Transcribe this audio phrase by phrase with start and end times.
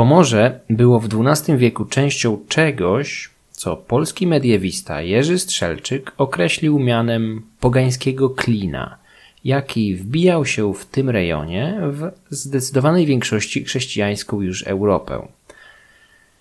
[0.00, 8.30] Pomorze było w XII wieku częścią czegoś, co polski mediewista Jerzy Strzelczyk określił mianem pogańskiego
[8.30, 8.98] klina,
[9.44, 15.28] jaki wbijał się w tym rejonie w zdecydowanej większości chrześcijańską już Europę.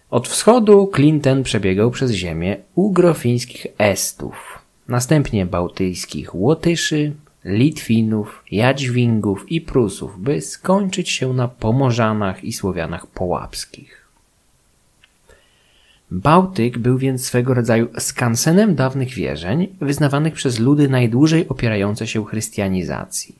[0.10, 7.12] Od wschodu klin ten przebiegał przez ziemię ugrofińskich Estów, następnie bałtyckich Łotyszy,
[7.46, 14.00] Litwinów, Jadźwingów i Prusów, by skończyć się na Pomorzanach i Słowianach połapskich.
[16.12, 23.36] Bałtyk był więc swego rodzaju skansenem dawnych wierzeń, wyznawanych przez ludy najdłużej opierające się chrystianizacji.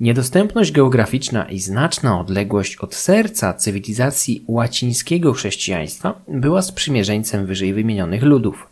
[0.00, 8.66] Niedostępność geograficzna i znaczna odległość od serca cywilizacji łacińskiego chrześcijaństwa była sprzymierzeńcem wyżej wymienionych ludów.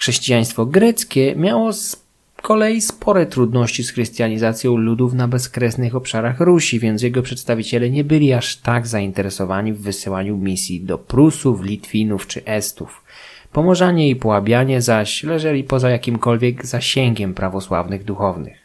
[0.00, 1.96] Chrześcijaństwo greckie miało z
[2.42, 8.32] kolei spore trudności z chrystianizacją ludów na bezkresnych obszarach Rusi, więc jego przedstawiciele nie byli
[8.32, 13.04] aż tak zainteresowani w wysyłaniu misji do Prusów, Litwinów czy Estów.
[13.52, 18.59] Pomorzanie i Połabianie zaś leżeli poza jakimkolwiek zasięgiem prawosławnych duchownych.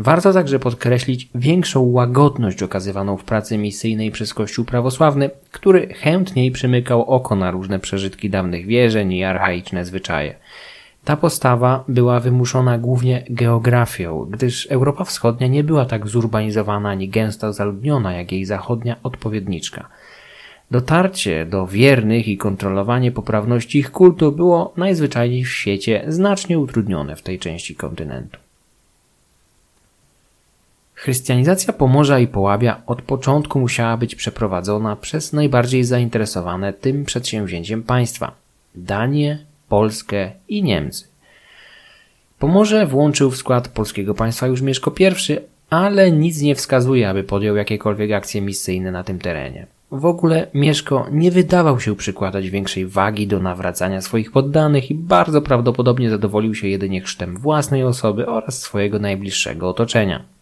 [0.00, 7.04] Warto także podkreślić większą łagodność okazywaną w pracy misyjnej przez Kościół prawosławny, który chętniej przymykał
[7.04, 10.34] oko na różne przeżytki dawnych wierzeń i archaiczne zwyczaje.
[11.04, 17.52] Ta postawa była wymuszona głównie geografią, gdyż Europa Wschodnia nie była tak zurbanizowana ani gęsto
[17.52, 19.88] zaludniona jak jej zachodnia odpowiedniczka.
[20.70, 27.22] Dotarcie do wiernych i kontrolowanie poprawności ich kultu było najzwyczajniej w świecie znacznie utrudnione w
[27.22, 28.47] tej części kontynentu.
[30.98, 38.32] Chrystianizacja Pomorza i Połabia od początku musiała być przeprowadzona przez najbardziej zainteresowane tym przedsięwzięciem państwa
[38.74, 41.08] Danię, Polskę i Niemcy.
[42.38, 45.36] Pomorze włączył w skład polskiego państwa już Mieszko I,
[45.70, 49.66] ale nic nie wskazuje, aby podjął jakiekolwiek akcje misyjne na tym terenie.
[49.90, 55.42] W ogóle Mieszko nie wydawał się przykładać większej wagi do nawracania swoich poddanych i bardzo
[55.42, 60.37] prawdopodobnie zadowolił się jedynie chrztem własnej osoby oraz swojego najbliższego otoczenia.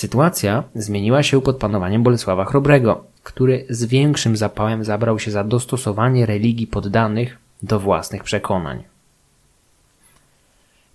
[0.00, 6.26] Sytuacja zmieniła się pod panowaniem Bolesława Chrobrego, który z większym zapałem zabrał się za dostosowanie
[6.26, 8.82] religii poddanych do własnych przekonań.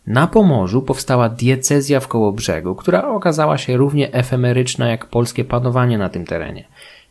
[0.08, 6.10] Na Pomorzu powstała diecezja w Kołobrzegu, która okazała się równie efemeryczna jak polskie panowanie na
[6.10, 6.66] tym terenie.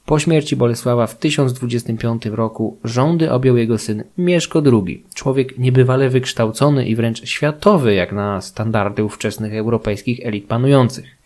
[0.07, 6.87] Po śmierci Bolesława w 1025 roku rządy objął jego syn Mieszko II, człowiek niebywale wykształcony
[6.87, 11.24] i wręcz światowy jak na standardy ówczesnych europejskich elit panujących.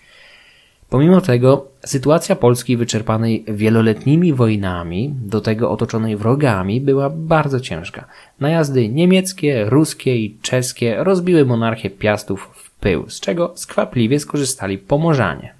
[0.91, 8.04] Pomimo tego sytuacja Polski wyczerpanej wieloletnimi wojnami, do tego otoczonej wrogami, była bardzo ciężka.
[8.41, 15.54] Najazdy niemieckie, ruskie i czeskie rozbiły monarchię Piastów w pył, z czego skwapliwie skorzystali Pomorzanie.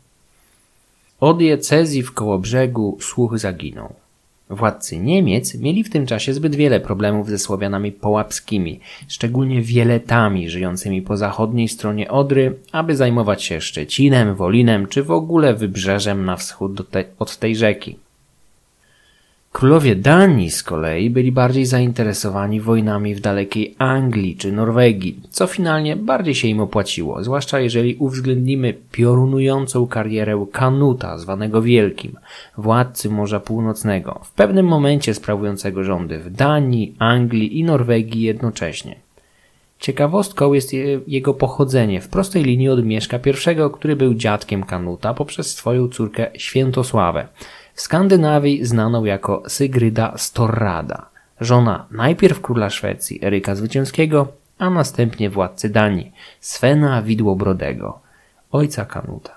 [1.21, 3.95] Od diecezji w Kołobrzegu słuch zaginął.
[4.51, 11.03] Władcy Niemiec mieli w tym czasie zbyt wiele problemów ze Słowianami połapskimi, szczególnie wieletami żyjącymi
[11.03, 16.91] po zachodniej stronie Odry, aby zajmować się Szczecinem, Wolinem czy w ogóle wybrzeżem na wschód
[16.91, 17.97] te od tej rzeki.
[19.53, 25.97] Królowie Danii z kolei byli bardziej zainteresowani wojnami w dalekiej Anglii czy Norwegii, co finalnie
[25.97, 32.17] bardziej się im opłaciło, zwłaszcza jeżeli uwzględnimy piorunującą karierę Kanuta, zwanego Wielkim,
[32.59, 38.97] władcy Morza Północnego, w pewnym momencie sprawującego rządy w Danii, Anglii i Norwegii jednocześnie.
[39.79, 40.73] Ciekawostką jest
[41.07, 46.31] jego pochodzenie w prostej linii od Mieszka I, który był dziadkiem Kanuta poprzez swoją córkę
[46.37, 47.29] Świętosławę,
[47.79, 51.07] w Skandynawii znaną jako Sygryda Storrada,
[51.41, 54.29] żona najpierw króla Szwecji Eryka Zwycięskiego,
[54.59, 58.01] a następnie władcy Danii Svena Widłobrodego,
[58.53, 59.33] ojca Kanuta.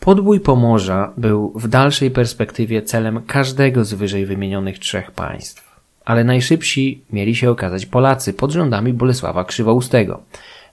[0.00, 7.02] Podbój Pomorza był w dalszej perspektywie celem każdego z wyżej wymienionych trzech państw, ale najszybsi
[7.12, 10.20] mieli się okazać Polacy pod rządami Bolesława Krzywoustego–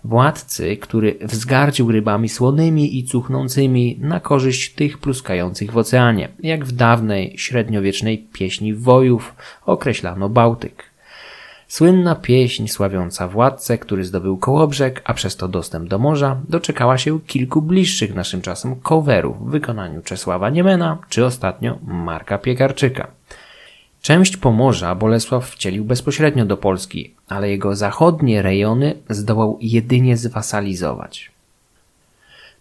[0.03, 6.71] władcy, który wzgardził rybami słonymi i cuchnącymi na korzyść tych pluskających w oceanie, jak w
[6.71, 9.35] dawnej średniowiecznej pieśni wojów
[9.65, 10.91] określano Bałtyk.
[11.67, 17.19] Słynna pieśń sławiąca władcę, który zdobył Kołobrzeg, a przez to dostęp do morza, doczekała się
[17.19, 23.07] kilku bliższych naszym czasem coverów w wykonaniu Czesława Niemena czy ostatnio Marka Piekarczyka.
[24.01, 31.31] Część Pomorza Bolesław wcielił bezpośrednio do Polski, ale jego zachodnie rejony zdołał jedynie zwasalizować.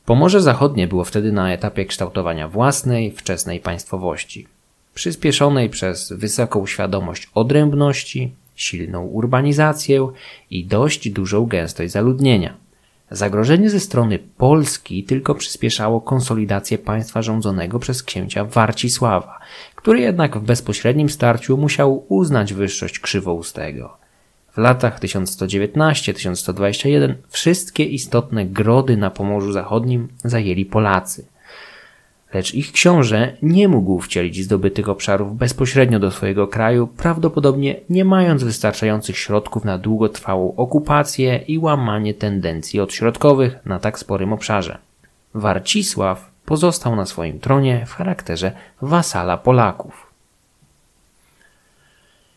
[0.05, 4.47] Pomorze Zachodnie było wtedy na etapie kształtowania własnej, wczesnej państwowości,
[4.95, 10.09] przyspieszonej przez wysoką świadomość odrębności, silną urbanizację
[10.51, 12.55] i dość dużą gęstość zaludnienia.
[13.11, 19.39] Zagrożenie ze strony Polski tylko przyspieszało konsolidację państwa rządzonego przez księcia Warcisława,
[19.75, 23.97] który jednak w bezpośrednim starciu musiał uznać wyższość krzywoustego.
[24.53, 31.25] W latach 1119-1121 wszystkie istotne grody na Pomorzu Zachodnim zajęli Polacy.
[32.35, 38.45] Lecz ich książę nie mógł wcielić zdobytych obszarów bezpośrednio do swojego kraju, prawdopodobnie nie mając
[38.45, 44.79] wystarczających środków na długotrwałą okupację i łamanie tendencji odśrodkowych na tak sporym obszarze.
[45.35, 48.53] Warcisław pozostał na swoim tronie w charakterze
[48.83, 50.11] wasala Polaków.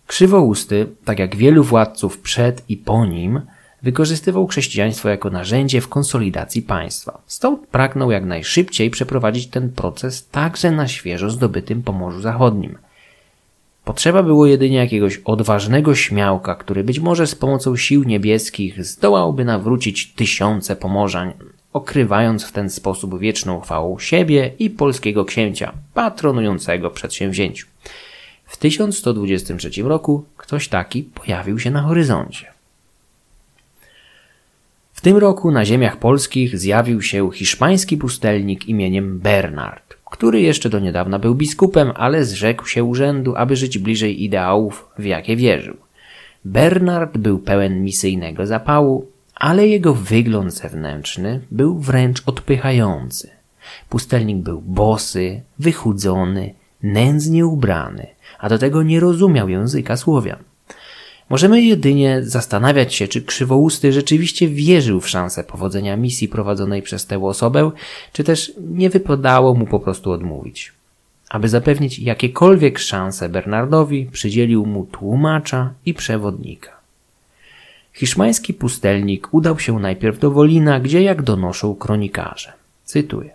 [0.07, 3.41] Krzywousty, tak jak wielu władców przed i po nim,
[3.83, 7.21] wykorzystywał chrześcijaństwo jako narzędzie w konsolidacji państwa.
[7.27, 12.77] Stąd pragnął jak najszybciej przeprowadzić ten proces także na świeżo zdobytym Pomorzu Zachodnim.
[13.85, 20.13] Potrzeba było jedynie jakiegoś odważnego śmiałka, który być może z pomocą sił niebieskich zdołałby nawrócić
[20.13, 21.33] tysiące Pomorzań,
[21.73, 27.67] okrywając w ten sposób wieczną chwałą siebie i polskiego księcia, patronującego przedsięwzięciu.
[28.45, 32.52] W 1123 roku ktoś taki pojawił się na horyzoncie.
[35.03, 41.19] Tym roku na ziemiach polskich zjawił się hiszpański pustelnik imieniem Bernard, który jeszcze do niedawna
[41.19, 45.77] był biskupem, ale zrzekł się urzędu, aby żyć bliżej ideałów, w jakie wierzył.
[46.45, 53.29] Bernard był pełen misyjnego zapału, ale jego wygląd zewnętrzny był wręcz odpychający.
[53.89, 56.53] Pustelnik był bosy, wychudzony,
[56.83, 58.07] nędznie ubrany,
[58.39, 60.52] a do tego nie rozumiał języka Słowian.
[61.33, 67.23] Możemy jedynie zastanawiać się, czy krzywousty rzeczywiście wierzył w szansę powodzenia misji prowadzonej przez tę
[67.23, 67.71] osobę,
[68.11, 70.73] czy też nie wypadało mu po prostu odmówić.
[71.29, 76.71] Aby zapewnić jakiekolwiek szanse Bernardowi, przydzielił mu tłumacza i przewodnika.
[77.93, 82.53] Hiszpański pustelnik udał się najpierw do Wolina, gdzie jak donoszą kronikarze.
[82.85, 83.29] Cytuję.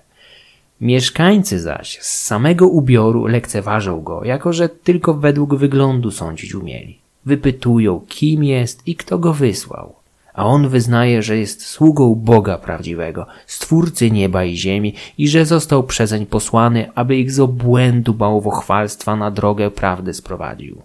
[0.80, 7.07] Mieszkańcy zaś z samego ubioru lekceważą go, jako że tylko według wyglądu sądzić umieli.
[7.28, 9.94] Wypytują, kim jest i kto go wysłał.
[10.34, 15.82] A on wyznaje, że jest sługą Boga prawdziwego, stwórcy nieba i ziemi i że został
[15.84, 20.82] przezeń posłany, aby ich z obłędu bałwochwalstwa na drogę prawdy sprowadził.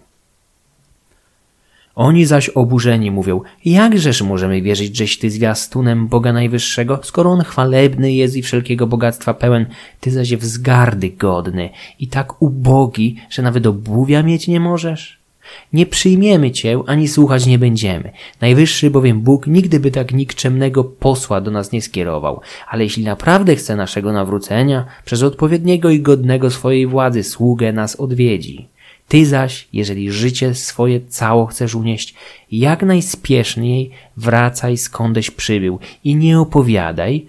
[1.94, 8.12] Oni zaś oburzeni mówią, jakżeż możemy wierzyć, żeś ty zwiastunem Boga Najwyższego, skoro on chwalebny
[8.12, 9.66] jest i wszelkiego bogactwa pełen,
[10.00, 11.70] ty zaś wzgardy godny
[12.00, 15.23] i tak ubogi, że nawet obuwia mieć nie możesz?
[15.72, 18.10] Nie przyjmiemy cię, ani słuchać nie będziemy.
[18.40, 23.56] Najwyższy bowiem Bóg nigdy by tak nikczemnego posła do nas nie skierował, ale jeśli naprawdę
[23.56, 28.68] chce naszego nawrócenia, przez odpowiedniego i godnego swojej władzy sługę nas odwiedzi.
[29.08, 32.14] Ty zaś, jeżeli życie swoje cało chcesz unieść,
[32.52, 37.26] jak najspieszniej wracaj skądeś przybył i nie opowiadaj,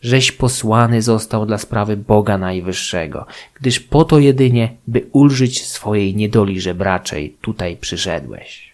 [0.00, 6.60] żeś posłany został dla sprawy Boga Najwyższego, gdyż po to jedynie, by ulżyć swojej niedoli
[6.60, 8.70] żebraczej, tutaj przyszedłeś.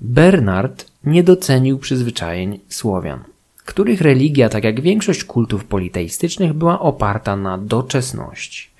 [0.00, 3.24] Bernard nie docenił przyzwyczajeń Słowian,
[3.64, 8.75] których religia, tak jak większość kultów politeistycznych, była oparta na doczesności.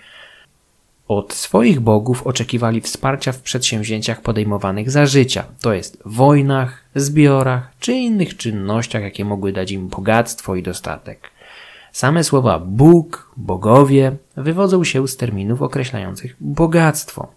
[1.08, 7.92] Od swoich bogów oczekiwali wsparcia w przedsięwzięciach podejmowanych za życia, to jest wojnach, zbiorach czy
[7.92, 11.30] innych czynnościach, jakie mogły dać im bogactwo i dostatek.
[11.92, 17.28] Same słowa Bóg, bogowie wywodzą się z terminów określających bogactwo.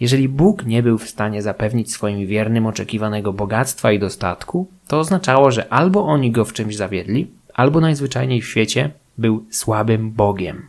[0.00, 5.50] Jeżeli Bóg nie był w stanie zapewnić swoim wiernym oczekiwanego bogactwa i dostatku, to oznaczało,
[5.50, 10.68] że albo oni go w czymś zawiedli, albo najzwyczajniej w świecie był słabym Bogiem.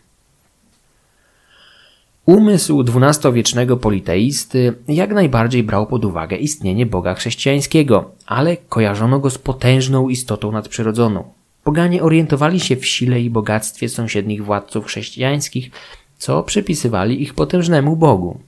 [2.28, 9.38] Umysł dwunastowiecznego politeisty jak najbardziej brał pod uwagę istnienie Boga chrześcijańskiego, ale kojarzono go z
[9.38, 11.24] potężną istotą nadprzyrodzoną.
[11.64, 15.72] Poganie orientowali się w sile i bogactwie sąsiednich władców chrześcijańskich,
[16.18, 18.40] co przypisywali ich potężnemu Bogu.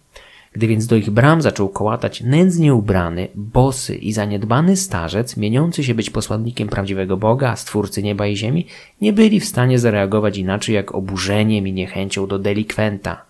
[0.53, 5.93] Gdy więc do ich bram zaczął kołatać nędznie ubrany, bosy i zaniedbany starzec, mieniący się
[5.93, 8.65] być posłannikiem prawdziwego Boga, stwórcy nieba i ziemi,
[9.01, 13.28] nie byli w stanie zareagować inaczej jak oburzeniem i niechęcią do delikwenta.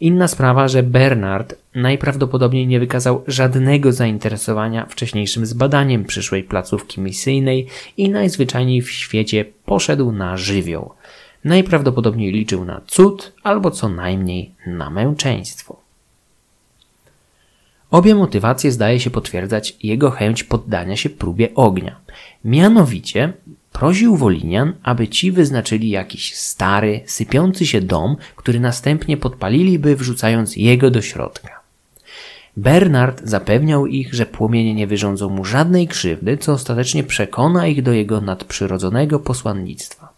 [0.00, 8.08] Inna sprawa, że Bernard najprawdopodobniej nie wykazał żadnego zainteresowania wcześniejszym zbadaniem przyszłej placówki misyjnej i
[8.08, 10.92] najzwyczajniej w świecie poszedł na żywioł.
[11.44, 15.80] Najprawdopodobniej liczył na cud albo co najmniej na męczeństwo.
[17.90, 21.96] Obie motywacje zdaje się potwierdzać jego chęć poddania się próbie ognia.
[22.44, 23.32] Mianowicie
[23.78, 30.90] Prosił Wolinian, aby ci wyznaczyli jakiś stary, sypiący się dom, który następnie podpaliliby, wrzucając jego
[30.90, 31.60] do środka.
[32.56, 37.92] Bernard zapewniał ich, że płomienie nie wyrządzą mu żadnej krzywdy, co ostatecznie przekona ich do
[37.92, 40.08] jego nadprzyrodzonego posłannictwa.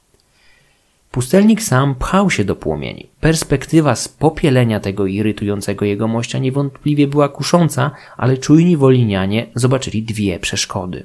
[1.10, 3.06] Pustelnik sam pchał się do płomieni.
[3.20, 11.04] Perspektywa spopielenia tego irytującego jego mościa niewątpliwie była kusząca, ale czujni wolinianie zobaczyli dwie przeszkody.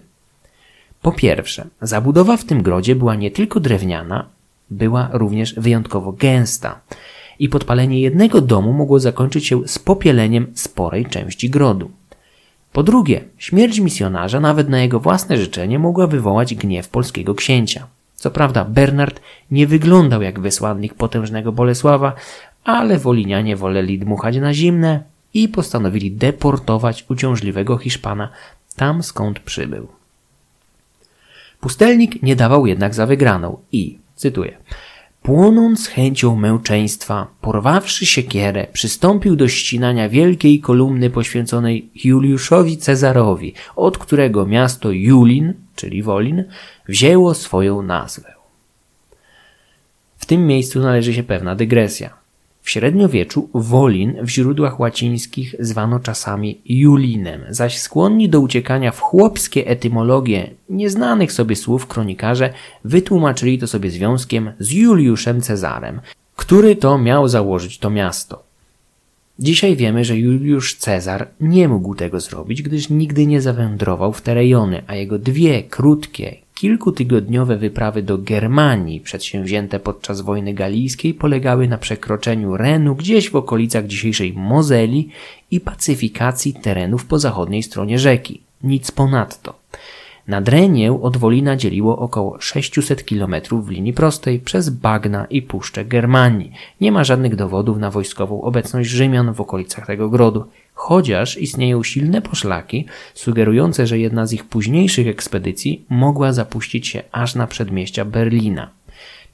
[1.06, 4.26] Po pierwsze, zabudowa w tym grodzie była nie tylko drewniana,
[4.70, 6.80] była również wyjątkowo gęsta
[7.40, 11.92] i podpalenie jednego domu mogło zakończyć się spopieleniem sporej części grodu.
[12.74, 17.88] Po drugie, śmierć misjonarza nawet na jego własne życzenie mogła wywołać gniew polskiego księcia.
[18.16, 19.22] Co prawda Bernard
[19.52, 22.14] nie wyglądał jak wysłannik potężnego Bolesława,
[22.64, 28.30] ale wolinianie woleli dmuchać na zimne i postanowili deportować uciążliwego Hiszpana
[28.76, 29.95] tam skąd przybył.
[31.66, 34.58] Pustelnik nie dawał jednak za wygraną i, cytuję,
[35.22, 44.46] Płonąc chęcią męczeństwa, porwawszy siekierę, przystąpił do ścinania wielkiej kolumny poświęconej Juliuszowi Cezarowi, od którego
[44.46, 46.44] miasto Julin, czyli Wolin,
[46.88, 48.34] wzięło swoją nazwę.
[50.18, 52.25] W tym miejscu należy się pewna dygresja.
[52.66, 59.68] W średniowieczu Wolin w źródłach łacińskich zwano czasami Julinem, zaś skłonni do uciekania w chłopskie
[59.68, 62.54] etymologie nieznanych sobie słów kronikarze
[62.86, 66.02] wytłumaczyli to sobie związkiem z Juliuszem Cezarem,
[66.36, 68.44] który to miał założyć to miasto.
[69.40, 74.34] Dzisiaj wiemy, że Juliusz Cezar nie mógł tego zrobić, gdyż nigdy nie zawędrował w te
[74.34, 81.78] rejony, a jego dwie krótkie, kilkutygodniowe wyprawy do Germanii przedsięwzięte podczas wojny galijskiej polegały na
[81.78, 85.10] przekroczeniu Renu gdzieś w okolicach dzisiejszej Mozeli
[85.52, 88.42] i pacyfikacji terenów po zachodniej stronie rzeki.
[88.64, 89.60] Nic ponadto.
[90.28, 96.52] Nadrenię od Wolina dzieliło około 600 km w linii prostej przez bagna i puszczę Germanii.
[96.82, 102.22] Nie ma żadnych dowodów na wojskową obecność Rzymian w okolicach tego grodu, chociaż istnieją silne
[102.22, 108.70] poszlaki sugerujące, że jedna z ich późniejszych ekspedycji mogła zapuścić się aż na przedmieścia Berlina,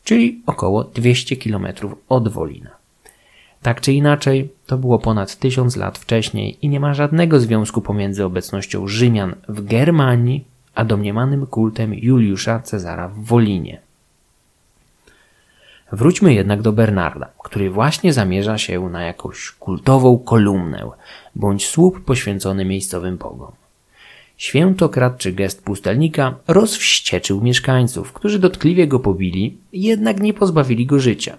[0.03, 1.67] czyli około 200 km
[2.09, 2.69] od Wolina.
[3.61, 8.25] Tak czy inaczej, to było ponad tysiąc lat wcześniej i nie ma żadnego związku pomiędzy
[8.25, 13.81] obecnością Rzymian w Germanii a domniemanym kultem Juliusza Cezara w Wolinie.
[15.91, 20.89] Wróćmy jednak do Bernarda, który właśnie zamierza się na jakąś kultową kolumnę
[21.35, 23.51] bądź słup poświęcony miejscowym bogom.
[24.37, 31.37] Świętokradczy gest pustelnika rozwścieczył mieszkańców, którzy dotkliwie go pobili, jednak nie pozbawili go życia.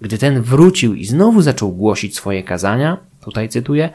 [0.00, 3.90] Gdy ten wrócił i znowu zaczął głosić swoje kazania, tutaj cytuję,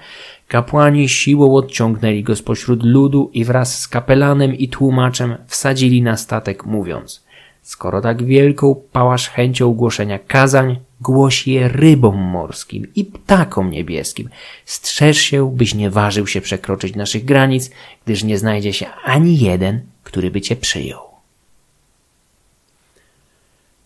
[0.53, 6.65] kapłani siłą odciągnęli go spośród ludu i wraz z kapelanem i tłumaczem wsadzili na statek,
[6.65, 7.23] mówiąc:
[7.61, 14.29] Skoro tak wielką pałasz chęcią głoszenia kazań, głoś je rybom morskim i ptakom niebieskim.
[14.65, 17.71] Strzeż się, byś nie ważył się przekroczyć naszych granic,
[18.05, 21.01] gdyż nie znajdzie się ani jeden, który by cię przyjął.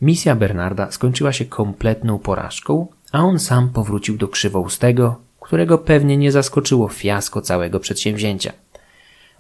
[0.02, 6.32] Misja Bernarda skończyła się kompletną porażką, a on sam powrócił do krzywoustego, którego pewnie nie
[6.32, 8.54] zaskoczyło fiasko całego przedsięwzięcia.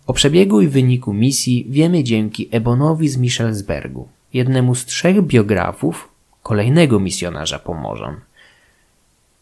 [0.07, 6.09] O przebiegu i wyniku misji wiemy dzięki Ebonowi z Michelsbergu, jednemu z trzech biografów
[6.43, 8.19] kolejnego misjonarza Pomorzan,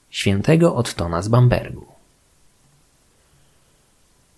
[0.09, 1.85] świętego Ottona z Bambergu.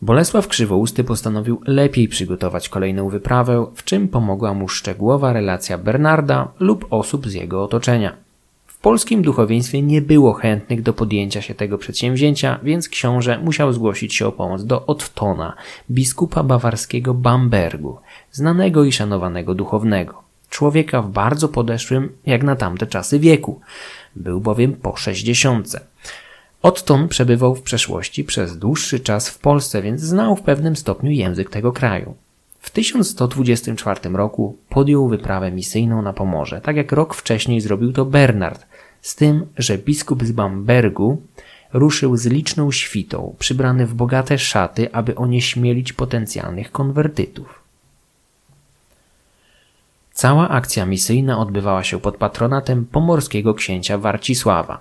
[0.02, 6.88] Bolesław Krzywousty postanowił lepiej przygotować kolejną wyprawę, w czym pomogła mu szczegółowa relacja Bernarda lub
[6.90, 8.27] osób z jego otoczenia.
[8.78, 14.16] W polskim duchowieństwie nie było chętnych do podjęcia się tego przedsięwzięcia, więc książę musiał zgłosić
[14.16, 15.54] się o pomoc do Ottona,
[15.92, 17.98] biskupa bawarskiego Bambergu,
[18.32, 20.24] znanego i szanowanego duchownego.
[20.50, 23.62] Człowieka w bardzo podeszłym, jak na tamte czasy, wieku.
[24.16, 25.80] Był bowiem po sześćdziesiątce.
[26.62, 31.50] Otton przebywał w przeszłości przez dłuższy czas w Polsce, więc znał w pewnym stopniu język
[31.50, 32.16] tego kraju.
[32.68, 38.66] W 1124 roku podjął wyprawę misyjną na Pomorze, tak jak rok wcześniej zrobił to Bernard,
[39.02, 41.22] z tym, że biskup z Bambergu
[41.74, 47.64] ruszył z liczną świtą, przybrany w bogate szaty, aby onieśmielić potencjalnych konwertytów.
[50.14, 54.80] Cała akcja misyjna odbywała się pod patronatem pomorskiego księcia Warcisława.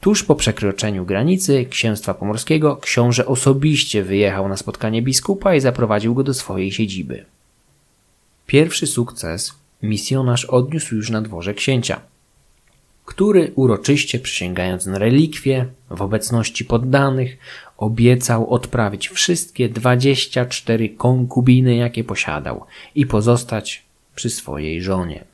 [0.00, 6.24] Tuż po przekroczeniu granicy księstwa pomorskiego książę osobiście wyjechał na spotkanie biskupa i zaprowadził go
[6.24, 7.24] do swojej siedziby.
[8.46, 12.00] Pierwszy sukces misjonarz odniósł już na dworze księcia,
[13.04, 17.38] który uroczyście przysięgając na relikwie w obecności poddanych
[17.76, 22.64] obiecał odprawić wszystkie dwadzieścia cztery konkubiny, jakie posiadał
[22.94, 25.24] i pozostać przy swojej żonie.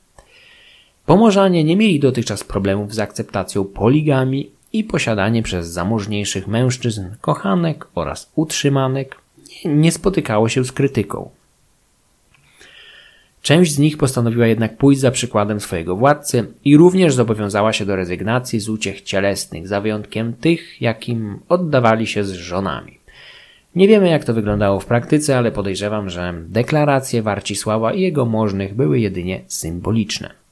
[1.07, 8.33] Pomorzanie nie mieli dotychczas problemów z akceptacją poligami i posiadanie przez zamożniejszych mężczyzn kochanek oraz
[8.35, 9.17] utrzymanek
[9.65, 11.31] nie spotykało się z krytyką.
[13.43, 17.97] Część z nich postanowiła jednak pójść za przykładem swojego władcy i również zobowiązała się do
[17.97, 22.99] rezygnacji z uciech cielesnych, za wyjątkiem tych, jakim oddawali się z żonami.
[23.75, 28.75] Nie wiemy, jak to wyglądało w praktyce, ale podejrzewam, że deklaracje Warcisława i jego możnych
[28.75, 30.44] były jedynie symboliczne.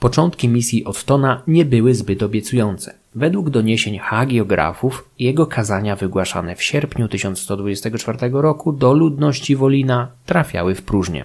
[0.00, 2.94] Początki misji Ottona nie były zbyt obiecujące.
[3.14, 10.82] Według doniesień hagiografów, jego kazania wygłaszane w sierpniu 1124 roku do ludności Wolina trafiały w
[10.82, 11.24] próżnię.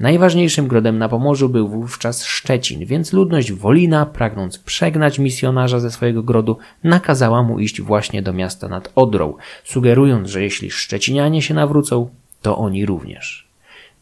[0.00, 6.22] Najważniejszym grodem na Pomorzu był wówczas Szczecin, więc ludność Wolina, pragnąc przegnać misjonarza ze swojego
[6.22, 12.08] grodu, nakazała mu iść właśnie do miasta nad Odrą, sugerując, że jeśli Szczecinianie się nawrócą,
[12.42, 13.51] to oni również.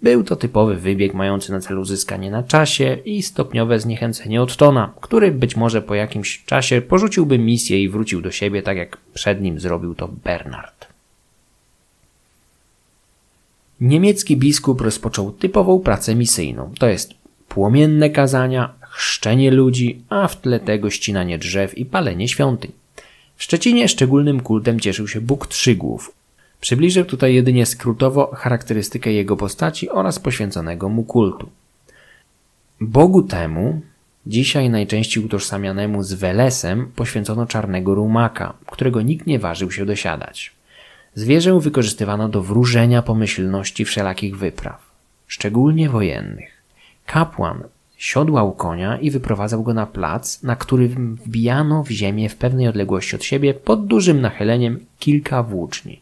[0.03, 5.33] Był to typowy wybieg mający na celu zyskanie na czasie i stopniowe zniechęcenie Ottona, który
[5.33, 9.61] być może po jakimś czasie porzuciłby misję i wrócił do siebie, tak jak przed nim
[9.61, 10.87] zrobił to Bernard.
[13.81, 17.15] Niemiecki biskup rozpoczął typową pracę misyjną, to jest
[17.49, 22.73] płomienne kazania, chrzczenie ludzi, a w tle tego ścinanie drzew i palenie świątyń.
[23.37, 26.20] W Szczecinie szczególnym kultem cieszył się Bóg Trzygłów.
[26.61, 31.51] Przybliżę tutaj jedynie skrótowo charakterystykę jego postaci oraz poświęconego mu kultu.
[32.81, 33.81] Bogu temu,
[34.27, 40.53] dzisiaj najczęściej utożsamianemu z Welesem, poświęcono czarnego rumaka, którego nikt nie ważył się dosiadać.
[41.15, 44.91] Zwierzę wykorzystywano do wróżenia pomyślności wszelakich wypraw,
[45.27, 46.63] szczególnie wojennych.
[47.07, 47.63] Kapłan
[47.97, 53.17] siodłał konia i wyprowadzał go na plac, na który wbijano w ziemię w pewnej odległości
[53.17, 56.01] od siebie pod dużym nachyleniem kilka włóczni.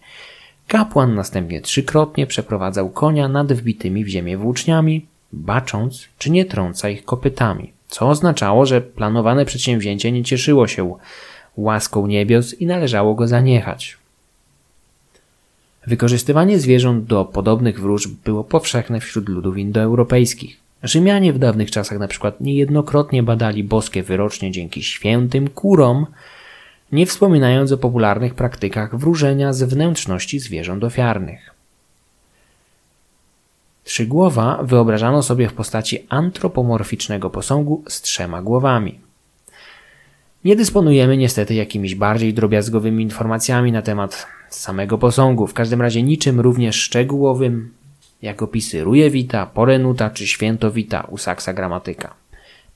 [0.69, 7.05] Kapłan następnie trzykrotnie przeprowadzał konia nad wbitymi w ziemię włóczniami, bacząc, czy nie trąca ich
[7.05, 10.97] kopytami, co oznaczało, że planowane przedsięwzięcie nie cieszyło się
[11.57, 13.97] łaską niebios i należało go zaniechać.
[15.87, 20.57] Wykorzystywanie zwierząt do podobnych wróżb było powszechne wśród ludów indoeuropejskich.
[20.83, 26.07] Rzymianie w dawnych czasach na przykład niejednokrotnie badali boskie wyrocznie dzięki świętym kurom,
[26.93, 31.55] nie wspominając o popularnych praktykach wróżenia z wnętrzności zwierząt ofiarnych.
[33.85, 39.01] Trzygłowa wyobrażano sobie w postaci antropomorficznego posągu z trzema głowami.
[40.45, 46.41] Nie dysponujemy niestety jakimiś bardziej drobiazgowymi informacjami na temat samego posągu, w każdym razie niczym
[46.41, 47.75] również szczegółowym,
[48.23, 52.15] jak opisy Rujewita, Porenuta czy Świętowita u Saksa Gramatyka.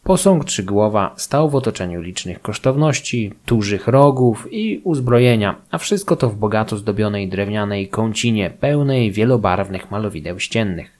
[0.04, 6.36] Posąg trzygłowa stał w otoczeniu licznych kosztowności, dużych rogów i uzbrojenia, a wszystko to w
[6.36, 10.90] bogato zdobionej drewnianej kącinie pełnej wielobarwnych malowideł ściennych.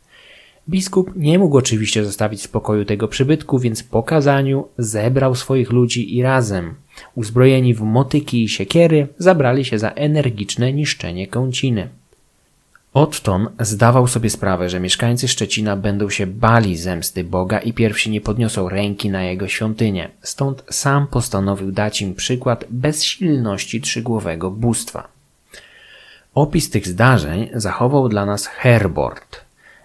[0.68, 6.22] Biskup nie mógł oczywiście zostawić spokoju tego przybytku, więc po kazaniu zebrał swoich ludzi i
[6.22, 6.74] razem,
[7.14, 11.88] uzbrojeni w motyki i siekiery, zabrali się za energiczne niszczenie kąciny.
[12.94, 18.20] Otton zdawał sobie sprawę, że mieszkańcy Szczecina będą się bali zemsty Boga i pierwsi nie
[18.20, 25.08] podniosą ręki na jego świątynię, stąd sam postanowił dać im przykład bezsilności trzygłowego bóstwa.
[26.34, 29.40] Opis tych zdarzeń zachował dla nas Herbort,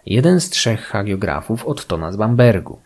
[0.06, 2.80] jeden z trzech hagiografów Ottona z Bambergu.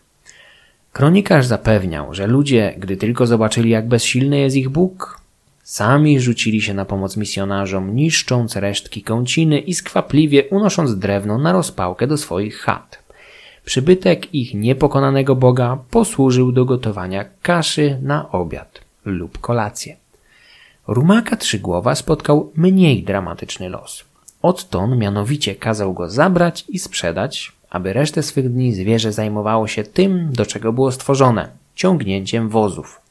[0.92, 5.21] Kronikarz zapewniał, że ludzie, gdy tylko zobaczyli, jak bezsilny jest ich Bóg,
[5.62, 12.06] sami rzucili się na pomoc misjonarzom, niszcząc resztki kąciny i skwapliwie unosząc drewno na rozpałkę
[12.06, 13.02] do swoich chat.
[13.64, 19.96] Przybytek ich niepokonanego Boga posłużył do gotowania kaszy na obiad lub kolację.
[20.86, 24.04] Rumaka Trzygłowa spotkał mniej dramatyczny los.
[24.42, 30.32] Odtąd mianowicie kazał go zabrać i sprzedać, aby resztę swych dni zwierzę zajmowało się tym,
[30.32, 33.01] do czego było stworzone ciągnięciem wozów.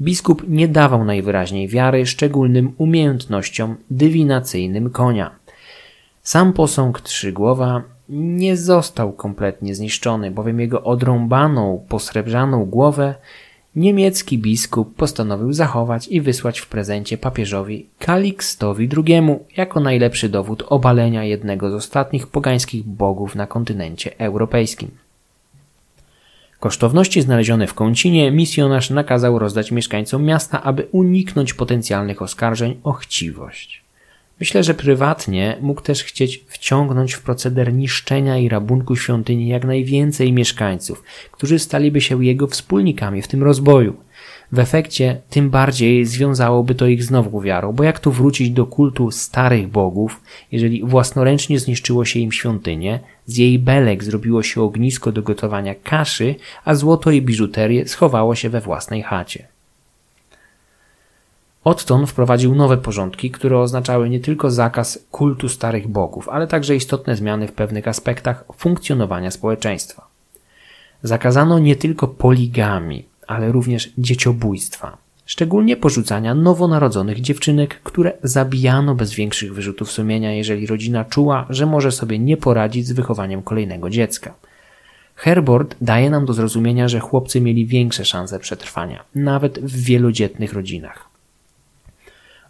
[0.00, 5.30] Biskup nie dawał najwyraźniej wiary szczególnym umiejętnościom dywinacyjnym konia.
[6.22, 13.14] Sam posąg Trzygłowa nie został kompletnie zniszczony, bowiem jego odrąbaną, posrebrzaną głowę
[13.76, 19.22] niemiecki biskup postanowił zachować i wysłać w prezencie papieżowi Kalikstowi II
[19.56, 24.90] jako najlepszy dowód obalenia jednego z ostatnich pogańskich bogów na kontynencie europejskim.
[26.60, 33.86] Kosztowności znalezione w kącinie misjonarz nakazał rozdać mieszkańcom miasta, aby uniknąć potencjalnych oskarżeń o chciwość.
[34.40, 40.32] Myślę, że prywatnie mógł też chcieć wciągnąć w proceder niszczenia i rabunku świątyni jak najwięcej
[40.32, 43.96] mieszkańców, którzy staliby się jego wspólnikami w tym rozboju.
[44.52, 49.10] W efekcie tym bardziej związałoby to ich znowu wiarą, bo jak tu wrócić do kultu
[49.10, 50.20] starych bogów,
[50.52, 56.34] jeżeli własnoręcznie zniszczyło się im świątynię, z jej belek zrobiło się ognisko do gotowania kaszy,
[56.64, 59.48] a złoto i biżuterię schowało się we własnej chacie.
[61.64, 67.16] Otton wprowadził nowe porządki, które oznaczały nie tylko zakaz kultu starych bogów, ale także istotne
[67.16, 70.06] zmiany w pewnych aspektach funkcjonowania społeczeństwa.
[71.02, 79.54] Zakazano nie tylko poligami, ale również dzieciobójstwa, szczególnie porzucania nowonarodzonych dziewczynek, które zabijano bez większych
[79.54, 84.34] wyrzutów sumienia, jeżeli rodzina czuła, że może sobie nie poradzić z wychowaniem kolejnego dziecka.
[85.14, 91.08] Herbert daje nam do zrozumienia, że chłopcy mieli większe szanse przetrwania, nawet w wielodzietnych rodzinach.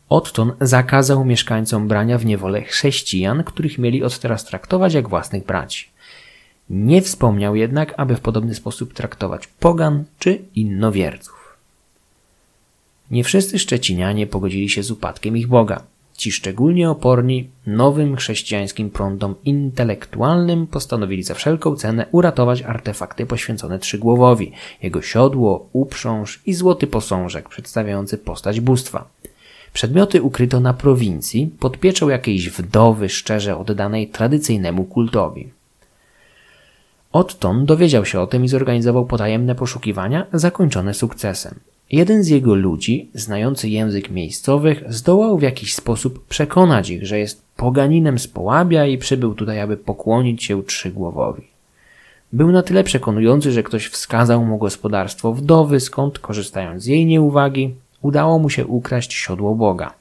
[0.09, 5.89] Otton zakazał mieszkańcom brania w niewolę chrześcijan, których mieli od teraz traktować jak własnych braci.
[6.71, 11.57] Nie wspomniał jednak, aby w podobny sposób traktować pogan czy innowierców.
[13.11, 15.83] Nie wszyscy Szczecinianie pogodzili się z upadkiem ich Boga.
[16.17, 24.53] Ci szczególnie oporni nowym chrześcijańskim prądom intelektualnym postanowili za wszelką cenę uratować artefakty poświęcone Trzygłowowi,
[24.83, 29.09] jego siodło, uprząż i złoty posążek przedstawiający postać bóstwa.
[29.73, 35.56] Przedmioty ukryto na prowincji pod pieczą jakiejś wdowy szczerze oddanej tradycyjnemu kultowi.
[37.13, 41.55] Otton dowiedział się o tym i zorganizował potajemne poszukiwania, zakończone sukcesem.
[41.91, 47.43] Jeden z jego ludzi, znający język miejscowych, zdołał w jakiś sposób przekonać ich, że jest
[47.57, 51.43] poganinem z Połabia i przybył tutaj, aby pokłonić się Trzygłowowi.
[52.33, 57.75] Był na tyle przekonujący, że ktoś wskazał mu gospodarstwo wdowy, skąd, korzystając z jej nieuwagi,
[58.03, 59.95] udało mu się ukraść siodło Boga.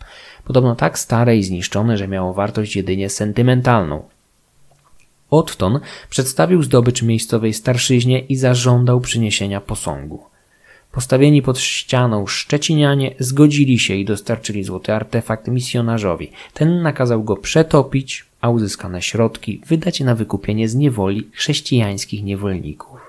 [0.45, 4.03] Podobno tak stare i zniszczone, że miało wartość jedynie sentymentalną.
[5.29, 10.23] Otton przedstawił zdobycz miejscowej starszyźnie i zażądał przyniesienia posągu.
[10.91, 16.31] Postawieni pod ścianą Szczecinianie zgodzili się i dostarczyli złoty artefakt misjonarzowi.
[16.53, 22.99] Ten nakazał go przetopić, a uzyskane środki wydać na wykupienie z niewoli chrześcijańskich niewolników.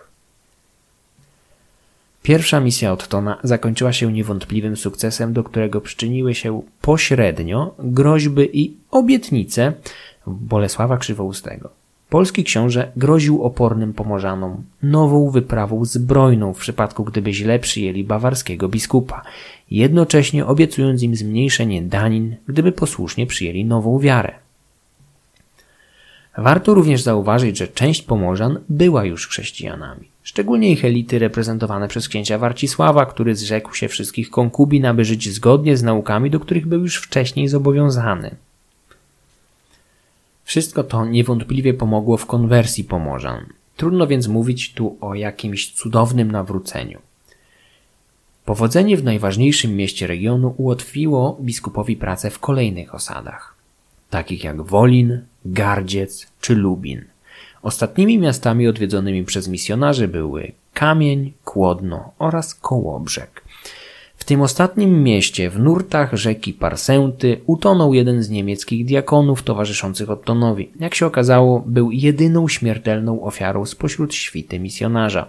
[2.23, 9.73] Pierwsza misja Ottona zakończyła się niewątpliwym sukcesem, do którego przyczyniły się pośrednio groźby i obietnice
[10.27, 11.86] Bolesława Krzywoustego.
[12.11, 19.23] Polski książę groził opornym Pomorzanom nową wyprawą zbrojną w przypadku, gdyby źle przyjęli bawarskiego biskupa,
[19.71, 24.33] jednocześnie obiecując im zmniejszenie danin, gdyby posłusznie przyjęli nową wiarę.
[26.39, 32.39] Warto również zauważyć, że część Pomorzan była już chrześcijanami, szczególnie ich elity reprezentowane przez księcia
[32.39, 36.97] Warcisława, który zrzekł się wszystkich konkubin, aby żyć zgodnie z naukami, do których był już
[36.97, 38.37] wcześniej zobowiązany.
[40.47, 43.47] Wszystko to niewątpliwie pomogło w konwersji Pomorzan.
[43.77, 46.99] Trudno więc mówić tu o jakimś cudownym nawróceniu.
[48.45, 53.55] Powodzenie w najważniejszym mieście regionu ułatwiło biskupowi pracę w kolejnych osadach,
[54.11, 57.05] takich jak Wolin, Gardziec czy Lubin.
[57.63, 63.43] Ostatnimi miastami odwiedzonymi przez misjonarzy były Kamień, Kłodno oraz Kołobrzeg.
[64.27, 70.71] Tym ostatnim mieście, w nurtach rzeki Parsęty, utonął jeden z niemieckich diakonów towarzyszących Ottonowi.
[70.81, 75.29] Jak się okazało, był jedyną śmiertelną ofiarą spośród świty misjonarza.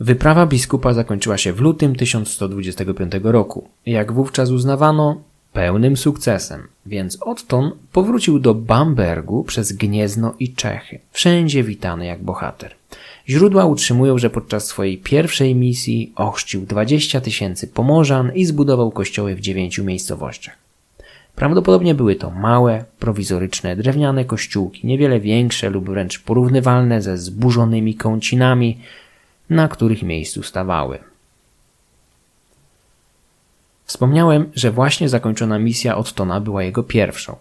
[0.00, 3.68] Wyprawa biskupa zakończyła się w lutym 1125 roku.
[3.86, 5.20] Jak wówczas uznawano,
[5.52, 12.74] pełnym sukcesem, więc Otton powrócił do Bambergu przez Gniezno i Czechy, wszędzie witany jak bohater.
[13.28, 19.40] Źródła utrzymują, że podczas swojej pierwszej misji ochrzcił 20 tysięcy pomorzan i zbudował kościoły w
[19.40, 20.56] dziewięciu miejscowościach.
[21.36, 28.78] Prawdopodobnie były to małe, prowizoryczne, drewniane kościółki, niewiele większe lub wręcz porównywalne ze zburzonymi kącinami,
[29.50, 30.98] na których miejscu stawały.
[33.84, 37.36] Wspomniałem, że właśnie zakończona misja Ottona była jego pierwszą.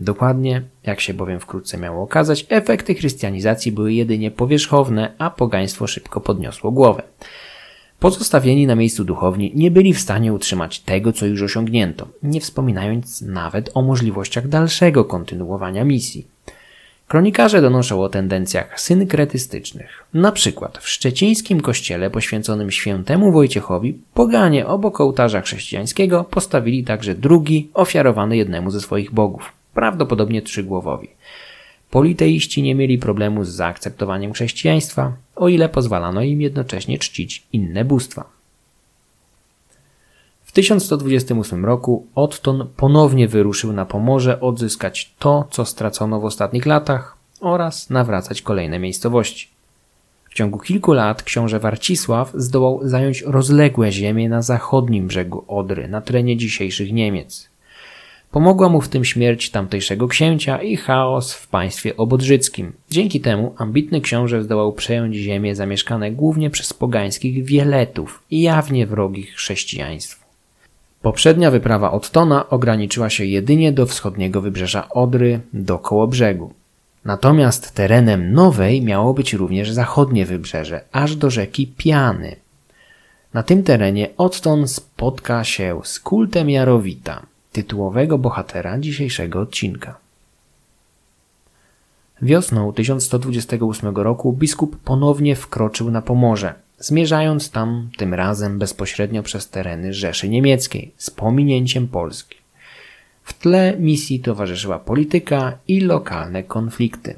[0.00, 6.20] Dokładnie, jak się bowiem wkrótce miało okazać, efekty chrystianizacji były jedynie powierzchowne, a pogaństwo szybko
[6.20, 7.02] podniosło głowę.
[8.00, 13.22] Pozostawieni na miejscu duchowni nie byli w stanie utrzymać tego, co już osiągnięto, nie wspominając
[13.22, 16.26] nawet o możliwościach dalszego kontynuowania misji.
[17.08, 20.04] Kronikarze donoszą o tendencjach synkretystycznych.
[20.14, 27.70] Na przykład w szczecińskim kościele poświęconym świętemu Wojciechowi poganie obok ołtarza chrześcijańskiego postawili także drugi
[27.74, 31.08] ofiarowany jednemu ze swoich bogów prawdopodobnie trzygłowowi.
[31.90, 38.24] Politeiści nie mieli problemu z zaakceptowaniem chrześcijaństwa, o ile pozwalano im jednocześnie czcić inne bóstwa.
[40.44, 47.16] W 1128 roku Otton ponownie wyruszył na Pomorze odzyskać to, co stracono w ostatnich latach
[47.40, 49.48] oraz nawracać kolejne miejscowości.
[50.30, 56.00] W ciągu kilku lat książę Warcisław zdołał zająć rozległe ziemie na zachodnim brzegu Odry, na
[56.00, 57.48] terenie dzisiejszych Niemiec.
[58.30, 62.72] Pomogła mu w tym śmierć tamtejszego księcia i chaos w państwie obodrzyckim.
[62.90, 69.34] Dzięki temu ambitny książę zdołał przejąć ziemię zamieszkane głównie przez pogańskich wieletów i jawnie wrogich
[69.34, 70.24] chrześcijaństwu.
[71.02, 76.52] Poprzednia wyprawa Ottona ograniczyła się jedynie do wschodniego wybrzeża Odry, do Kołobrzegu.
[77.04, 82.36] Natomiast terenem nowej miało być również zachodnie wybrzeże, aż do rzeki Piany.
[83.34, 87.26] Na tym terenie Otton spotka się z kultem Jarowita,
[87.58, 89.98] tytułowego bohatera dzisiejszego odcinka.
[92.22, 99.94] Wiosną 1128 roku biskup ponownie wkroczył na Pomorze, zmierzając tam tym razem bezpośrednio przez tereny
[99.94, 102.36] Rzeszy Niemieckiej z pominięciem Polski.
[103.22, 107.14] W tle misji towarzyszyła polityka i lokalne konflikty.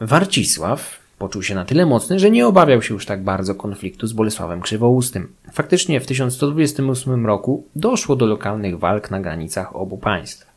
[0.00, 4.12] Warcisław poczuł się na tyle mocny, że nie obawiał się już tak bardzo konfliktu z
[4.12, 5.32] Bolesławem Krzywoustym.
[5.52, 10.48] Faktycznie w 1128 roku doszło do lokalnych walk na granicach obu państw.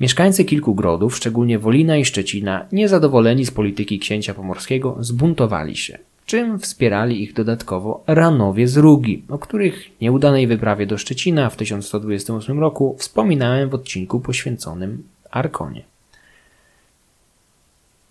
[0.00, 6.58] Mieszkańcy kilku grodów, szczególnie Wolina i Szczecina, niezadowoleni z polityki księcia pomorskiego, zbuntowali się, czym
[6.58, 12.96] wspierali ich dodatkowo Ranowie z Rugi, o których nieudanej wyprawie do Szczecina w 1128 roku
[12.98, 15.91] wspominałem w odcinku poświęconym Arkonie.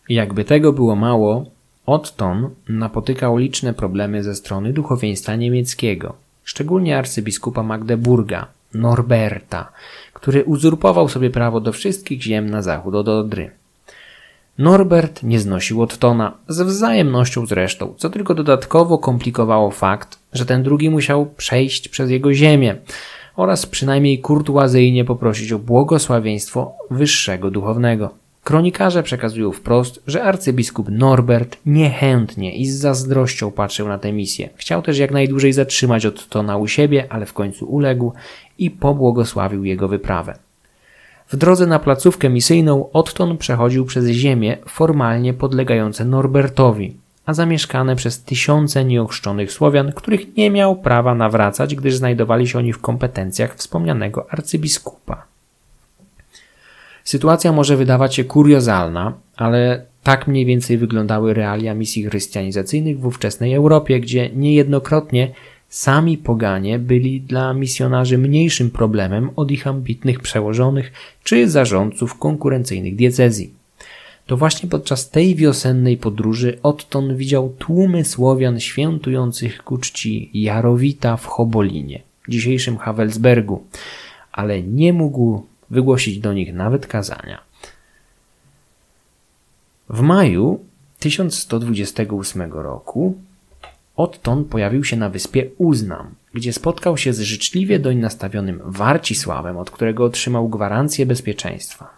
[0.09, 1.45] Jakby tego było mało,
[1.85, 9.71] Otton napotykał liczne problemy ze strony duchowieństwa niemieckiego, szczególnie arcybiskupa Magdeburga, Norberta,
[10.13, 13.51] który uzurpował sobie prawo do wszystkich ziem na zachód od Odry.
[14.57, 20.89] Norbert nie znosił Ottona, ze wzajemnością zresztą, co tylko dodatkowo komplikowało fakt, że ten drugi
[20.89, 22.75] musiał przejść przez jego ziemię
[23.35, 28.20] oraz przynajmniej kurtuazyjnie poprosić o błogosławieństwo wyższego duchownego.
[28.43, 34.49] Kronikarze przekazują wprost, że arcybiskup Norbert niechętnie i z zazdrością patrzył na tę misję.
[34.55, 38.13] Chciał też jak najdłużej zatrzymać Ottona u siebie, ale w końcu uległ
[38.57, 40.35] i pobłogosławił jego wyprawę.
[41.27, 46.93] W drodze na placówkę misyjną Otton przechodził przez ziemie formalnie podlegające Norbertowi,
[47.25, 52.73] a zamieszkane przez tysiące nieochrzczonych Słowian, których nie miał prawa nawracać, gdyż znajdowali się oni
[52.73, 55.30] w kompetencjach wspomnianego arcybiskupa.
[57.03, 63.53] Sytuacja może wydawać się kuriozalna, ale tak mniej więcej wyglądały realia misji chrystianizacyjnych w ówczesnej
[63.53, 65.31] Europie, gdzie niejednokrotnie
[65.69, 70.91] sami poganie byli dla misjonarzy mniejszym problemem od ich ambitnych przełożonych
[71.23, 73.53] czy zarządców konkurencyjnych diecezji.
[74.25, 81.25] To właśnie podczas tej wiosennej podróży Otton widział tłumy Słowian świętujących ku czci Jarowita w
[81.25, 83.63] Hobolinie, dzisiejszym Havelsbergu,
[84.31, 87.41] ale nie mógł wygłosić do nich nawet kazania.
[89.89, 90.59] W maju
[90.99, 93.17] 1128 roku
[93.95, 99.71] Otton pojawił się na wyspie Uznam, gdzie spotkał się z życzliwie doń nastawionym Warcisławem, od
[99.71, 101.89] którego otrzymał gwarancję bezpieczeństwa.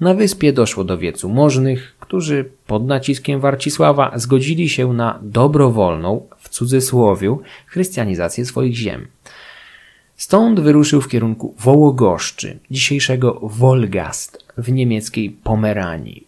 [0.00, 6.48] Na wyspie doszło do wiecu możnych, którzy pod naciskiem Warcisława zgodzili się na dobrowolną, w
[6.48, 9.06] cudzysłowiu, chrystianizację swoich ziem.
[10.22, 16.26] Stąd wyruszył w kierunku Wołogoszczy, dzisiejszego Wolgast w niemieckiej Pomeranii.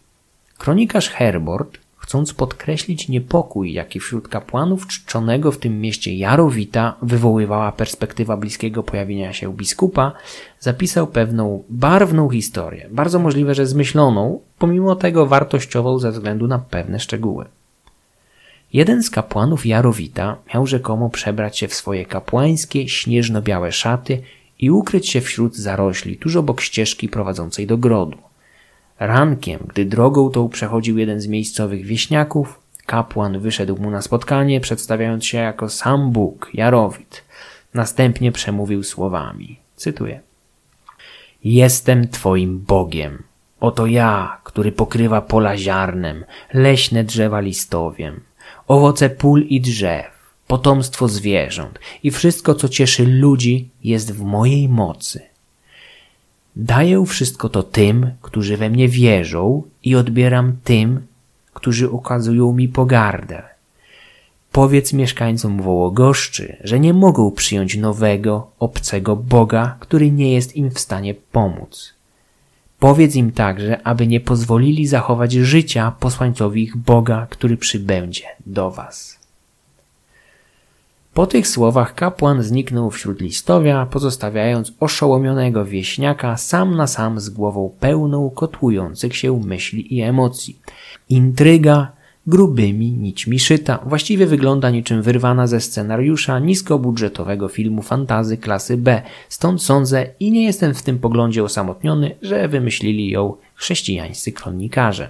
[0.57, 8.37] Kronikarz Herbort chcąc podkreślić niepokój, jaki wśród kapłanów czczonego w tym mieście Jarowita wywoływała perspektywa
[8.37, 10.11] bliskiego pojawienia się biskupa,
[10.59, 16.99] zapisał pewną barwną historię, bardzo możliwe, że zmyśloną, pomimo tego wartościową ze względu na pewne
[16.99, 17.45] szczegóły.
[18.73, 24.21] Jeden z kapłanów Jarowita miał rzekomo przebrać się w swoje kapłańskie, śnieżno-białe szaty
[24.59, 28.17] i ukryć się wśród zarośli tuż obok ścieżki prowadzącej do grodu.
[28.99, 35.25] Rankiem, gdy drogą tą przechodził jeden z miejscowych wieśniaków, kapłan wyszedł mu na spotkanie, przedstawiając
[35.25, 37.23] się jako sam Bóg, Jarowit.
[37.73, 39.59] Następnie przemówił słowami.
[39.75, 40.19] Cytuję.
[41.43, 43.23] Jestem Twoim Bogiem.
[43.59, 48.21] Oto ja, który pokrywa pola ziarnem, leśne drzewa listowiem,
[48.67, 50.05] owoce pól i drzew,
[50.47, 55.21] potomstwo zwierząt i wszystko, co cieszy ludzi, jest w mojej mocy.
[56.55, 61.07] Daję wszystko to tym, którzy we mnie wierzą i odbieram tym,
[61.53, 63.43] którzy okazują mi pogardę.
[64.51, 70.79] Powiedz mieszkańcom Wołogoszczy, że nie mogą przyjąć nowego, obcego Boga, który nie jest im w
[70.79, 71.94] stanie pomóc.
[72.85, 79.19] Powiedz im także, aby nie pozwolili zachować życia posłańcowi ich Boga, który przybędzie do was.
[81.13, 87.71] Po tych słowach kapłan zniknął wśród listowia, pozostawiając oszołomionego wieśniaka sam na sam z głową
[87.79, 90.59] pełną kotłujących się myśli i emocji.
[91.09, 91.91] Intryga
[92.27, 93.79] grubymi nićmi szyta.
[93.85, 99.01] Właściwie wygląda niczym wyrwana ze scenariusza niskobudżetowego filmu fantazy klasy B.
[99.29, 105.09] Stąd sądzę i nie jestem w tym poglądzie osamotniony, że wymyślili ją chrześcijańscy kronikarze.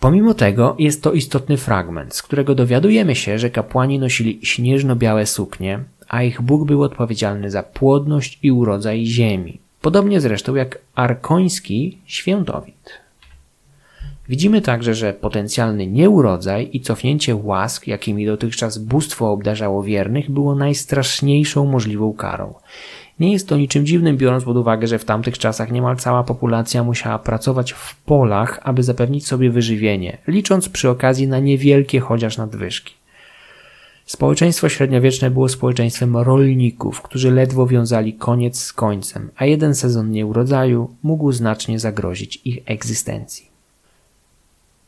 [0.00, 5.84] Pomimo tego jest to istotny fragment, z którego dowiadujemy się, że kapłani nosili śnieżno-białe suknie,
[6.08, 9.58] a ich Bóg był odpowiedzialny za płodność i urodzaj ziemi.
[9.80, 13.03] Podobnie zresztą jak arkoński świętowit.
[14.28, 21.66] Widzimy także, że potencjalny nieurodzaj i cofnięcie łask, jakimi dotychczas bóstwo obdarzało wiernych, było najstraszniejszą
[21.66, 22.54] możliwą karą.
[23.20, 26.84] Nie jest to niczym dziwnym, biorąc pod uwagę, że w tamtych czasach niemal cała populacja
[26.84, 32.94] musiała pracować w polach, aby zapewnić sobie wyżywienie, licząc przy okazji na niewielkie chociaż nadwyżki.
[34.06, 40.96] Społeczeństwo średniowieczne było społeczeństwem rolników, którzy ledwo wiązali koniec z końcem, a jeden sezon nieurodzaju
[41.02, 43.53] mógł znacznie zagrozić ich egzystencji.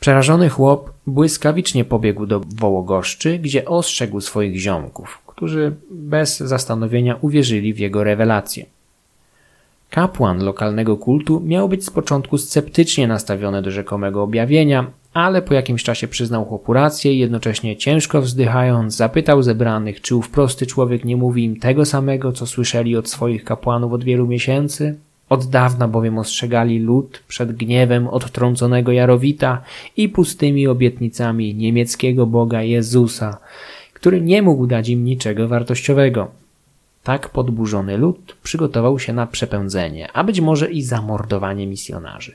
[0.01, 7.79] Przerażony chłop błyskawicznie pobiegł do Wołogoszczy, gdzie ostrzegł swoich ziomków, którzy bez zastanowienia uwierzyli w
[7.79, 8.67] jego rewelację.
[9.91, 15.83] Kapłan lokalnego kultu miał być z początku sceptycznie nastawiony do rzekomego objawienia, ale po jakimś
[15.83, 21.17] czasie przyznał chłopu rację i jednocześnie ciężko wzdychając zapytał zebranych, czy ów prosty człowiek nie
[21.17, 24.99] mówi im tego samego, co słyszeli od swoich kapłanów od wielu miesięcy.
[25.29, 29.63] Od dawna bowiem ostrzegali lud przed gniewem odtrąconego Jarowita
[29.97, 33.39] i pustymi obietnicami niemieckiego boga Jezusa,
[33.93, 36.29] który nie mógł dać im niczego wartościowego.
[37.03, 42.35] Tak podburzony lud przygotował się na przepędzenie, a być może i zamordowanie misjonarzy.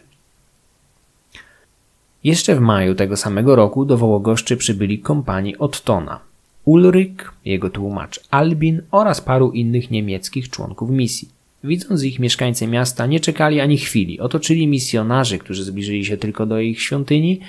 [2.23, 6.19] Jeszcze w maju tego samego roku do Wołogoszczy przybyli kompanii Ottona.
[6.65, 11.40] Ulryk, jego tłumacz Albin oraz paru innych niemieckich członków misji.
[11.63, 16.59] Widząc ich mieszkańcy miasta nie czekali ani chwili, otoczyli misjonarzy, którzy zbliżyli się tylko do
[16.59, 17.39] ich świątyni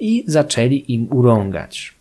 [0.00, 1.94] i zaczęli im urągać.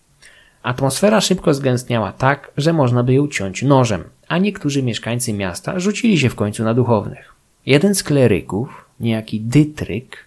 [0.64, 6.20] Atmosfera szybko zgęstniała tak, że można by ją ciąć nożem, a niektórzy mieszkańcy miasta rzucili
[6.20, 7.34] się w końcu na duchownych.
[7.66, 10.18] Jeden z kleryków, niejaki Dytryk,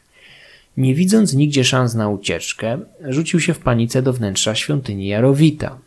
[0.77, 5.79] nie widząc nigdzie szans na ucieczkę, rzucił się w panice do wnętrza świątyni Jarowita,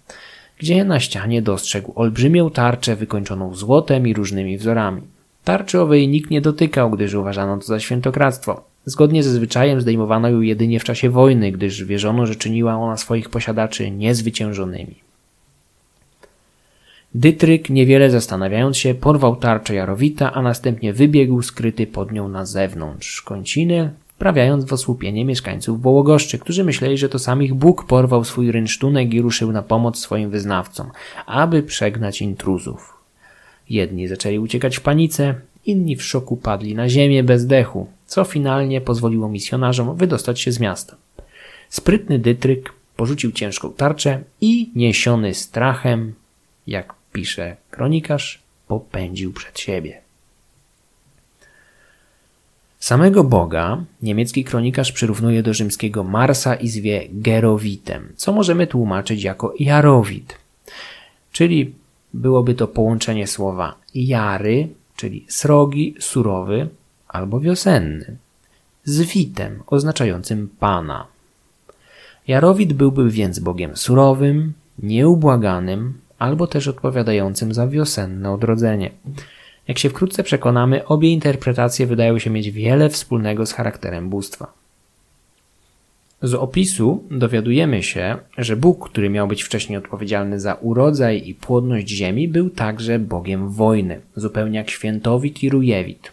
[0.60, 5.01] gdzie na ścianie dostrzegł olbrzymią tarczę wykończoną złotem i różnymi wzorami.
[5.43, 8.63] Tarczy owej nikt nie dotykał, gdyż uważano to za świętokradztwo.
[8.86, 13.30] Zgodnie ze zwyczajem zdejmowano ją jedynie w czasie wojny, gdyż wierzono, że czyniła ona swoich
[13.30, 14.95] posiadaczy niezwyciężonymi.
[17.15, 23.21] Dytryk, niewiele zastanawiając się, porwał tarczę Jarowita, a następnie wybiegł skryty pod nią na zewnątrz
[23.21, 28.51] końciny, wprawiając w osłupienie mieszkańców Wołogoszczy, którzy myśleli, że to sam ich Bóg porwał swój
[28.51, 30.91] rynsztunek i ruszył na pomoc swoim wyznawcom,
[31.25, 33.00] aby przegnać intruzów.
[33.71, 38.81] Jedni zaczęli uciekać w panice, inni w szoku padli na ziemię bez dechu, co finalnie
[38.81, 40.95] pozwoliło misjonarzom wydostać się z miasta.
[41.69, 46.13] Sprytny Dytryk porzucił ciężką tarczę i niesiony strachem,
[46.67, 50.01] jak pisze kronikarz, popędził przed siebie.
[52.79, 59.53] Samego Boga niemiecki kronikarz przyrównuje do rzymskiego Marsa i zwie Gerowitem, co możemy tłumaczyć jako
[59.60, 60.38] Jarowit,
[61.31, 61.80] czyli
[62.13, 66.69] byłoby to połączenie słowa jary, czyli srogi, surowy
[67.08, 68.17] albo wiosenny,
[68.84, 71.08] z witem oznaczającym pana.
[72.28, 78.91] Jarowit byłby więc bogiem surowym, nieubłaganym albo też odpowiadającym za wiosenne odrodzenie.
[79.67, 84.61] Jak się wkrótce przekonamy, obie interpretacje wydają się mieć wiele wspólnego z charakterem bóstwa.
[86.21, 91.89] Z opisu dowiadujemy się, że Bóg, który miał być wcześniej odpowiedzialny za urodzaj i płodność
[91.89, 96.12] ziemi, był także Bogiem wojny, zupełnie jak świętowit i rujewit.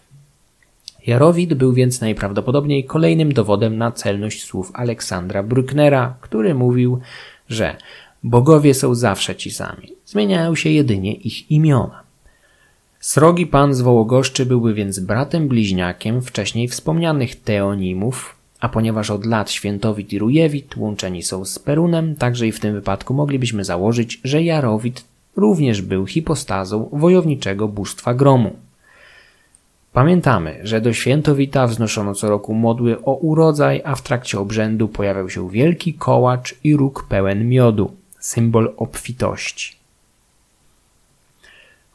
[1.07, 7.01] Jarowit był więc najprawdopodobniej kolejnym dowodem na celność słów Aleksandra Brucknera, który mówił,
[7.49, 7.77] że
[8.23, 12.03] bogowie są zawsze ci sami, zmieniają się jedynie ich imiona.
[13.01, 19.51] Srogi pan z Wołogoszczy byłby więc bratem bliźniakiem wcześniej wspomnianych teonimów, a ponieważ od lat
[19.51, 24.43] Świętowit i Rujewit łączeni są z Perunem, także i w tym wypadku moglibyśmy założyć, że
[24.43, 25.05] Jarowit
[25.37, 28.57] również był hipostazą wojowniczego bóstwa gromu.
[29.93, 35.31] Pamiętamy, że do Świętowita wznoszono co roku modły o urodzaj, a w trakcie obrzędu pojawiał
[35.31, 39.78] się wielki kołacz i róg pełen miodu, symbol obfitości.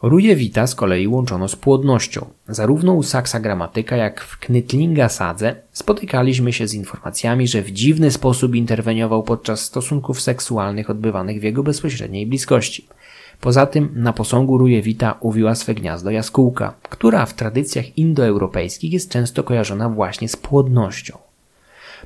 [0.03, 2.25] Rujewita z kolei łączono z płodnością.
[2.47, 8.11] Zarówno u Saksa Gramatyka, jak w Knytlinga Sadze spotykaliśmy się z informacjami, że w dziwny
[8.11, 12.87] sposób interweniował podczas stosunków seksualnych odbywanych w jego bezpośredniej bliskości.
[13.41, 19.43] Poza tym na posągu Rujewita uwiła swe gniazdo jaskółka, która w tradycjach indoeuropejskich jest często
[19.43, 21.17] kojarzona właśnie z płodnością.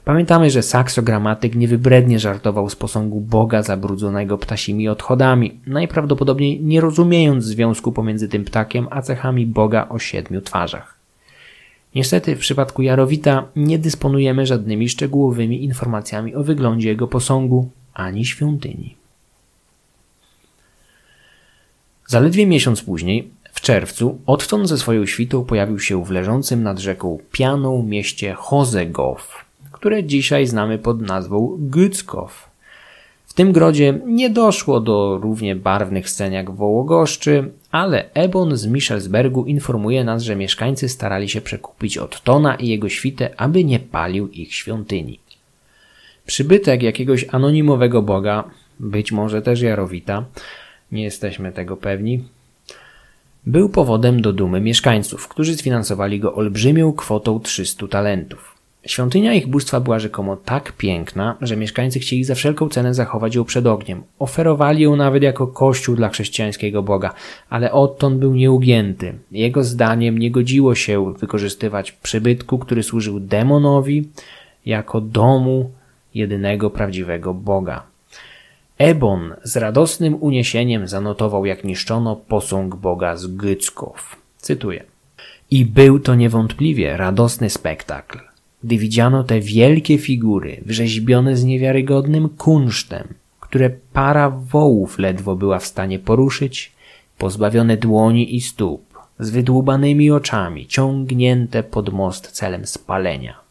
[0.07, 7.91] Pamiętamy, że saksogramatyk niewybrednie żartował z posągu Boga zabrudzonego ptasimi odchodami, najprawdopodobniej nie rozumiejąc związku
[7.91, 10.97] pomiędzy tym ptakiem a cechami Boga o siedmiu twarzach.
[11.95, 18.95] Niestety w przypadku Jarowita nie dysponujemy żadnymi szczegółowymi informacjami o wyglądzie jego posągu ani świątyni.
[22.05, 27.19] Zaledwie miesiąc później, w czerwcu, odtąd ze swoją świtą pojawił się w leżącym nad rzeką
[27.31, 29.46] Pianą mieście Hozegow,
[29.77, 32.49] które dzisiaj znamy pod nazwą Gützkow.
[33.25, 38.67] W tym grodzie nie doszło do równie barwnych scen jak w Wołogoszczy, ale Ebon z
[38.67, 44.27] Michelsbergu informuje nas, że mieszkańcy starali się przekupić Ottona i jego świtę, aby nie palił
[44.27, 45.19] ich świątyni.
[46.25, 48.43] Przybytek jakiegoś anonimowego boga,
[48.79, 50.25] być może też Jarowita,
[50.91, 52.23] nie jesteśmy tego pewni,
[53.45, 58.56] był powodem do dumy mieszkańców, którzy sfinansowali go olbrzymią kwotą 300 talentów.
[58.85, 63.43] Świątynia ich bóstwa była rzekomo tak piękna, że mieszkańcy chcieli za wszelką cenę zachować ją
[63.43, 64.03] przed ogniem.
[64.19, 67.13] Oferowali ją nawet jako kościół dla chrześcijańskiego Boga,
[67.49, 69.13] ale odtąd był nieugięty.
[69.31, 74.09] Jego zdaniem nie godziło się wykorzystywać przybytku, który służył demonowi,
[74.65, 75.71] jako domu
[76.15, 77.83] jedynego prawdziwego Boga.
[78.77, 84.15] Ebon z radosnym uniesieniem zanotował, jak niszczono posąg Boga z Gycków.
[84.37, 84.83] Cytuję.
[85.51, 88.19] I był to niewątpliwie radosny spektakl
[88.63, 93.07] gdy widziano te wielkie figury, wrzeźbione z niewiarygodnym kunsztem,
[93.39, 96.71] które para wołów ledwo była w stanie poruszyć,
[97.17, 98.81] pozbawione dłoni i stóp,
[99.19, 103.47] z wydłubanymi oczami, ciągnięte pod most celem spalenia.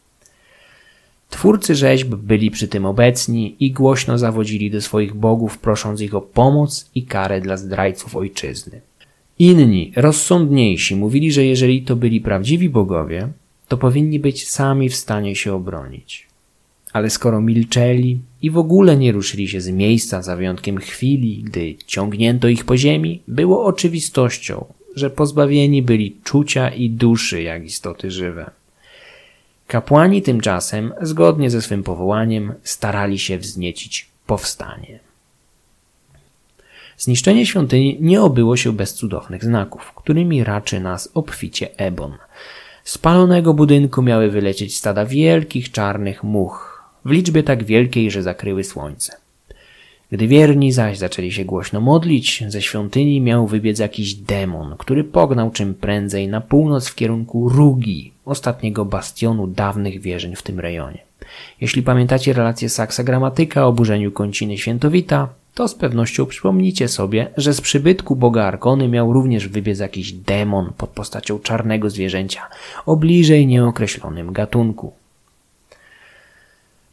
[1.30, 6.20] Twórcy rzeźb byli przy tym obecni i głośno zawodzili do swoich bogów, prosząc ich o
[6.20, 8.80] pomoc i karę dla zdrajców ojczyzny.
[9.38, 13.28] Inni, rozsądniejsi, mówili, że jeżeli to byli prawdziwi bogowie,
[13.68, 16.26] to powinni być sami w stanie się obronić.
[16.92, 21.74] Ale skoro milczeli i w ogóle nie ruszyli się z miejsca za wyjątkiem chwili, gdy
[21.86, 24.64] ciągnięto ich po ziemi, było oczywistością,
[24.94, 28.50] że pozbawieni byli czucia i duszy jak istoty żywe.
[29.66, 34.98] Kapłani tymczasem, zgodnie ze swym powołaniem, starali się wzniecić powstanie.
[36.98, 42.12] Zniszczenie świątyni nie obyło się bez cudownych znaków, którymi raczy nas obficie Ebon–
[42.98, 49.16] palonego budynku miały wylecieć stada wielkich czarnych much, w liczbie tak wielkiej, że zakryły słońce.
[50.12, 55.50] Gdy wierni zaś zaczęli się głośno modlić, ze świątyni miał wybiec jakiś demon, który pognał
[55.50, 60.98] czym prędzej na północ w kierunku Rugi, ostatniego bastionu dawnych wierzeń w tym rejonie.
[61.60, 67.54] Jeśli pamiętacie relację Saksa Gramatyka o burzeniu końciny Świętowita, to z pewnością przypomnicie sobie, że
[67.54, 72.42] z przybytku boga Arkony miał również wybiec jakiś demon pod postacią czarnego zwierzęcia
[72.86, 74.92] o bliżej nieokreślonym gatunku.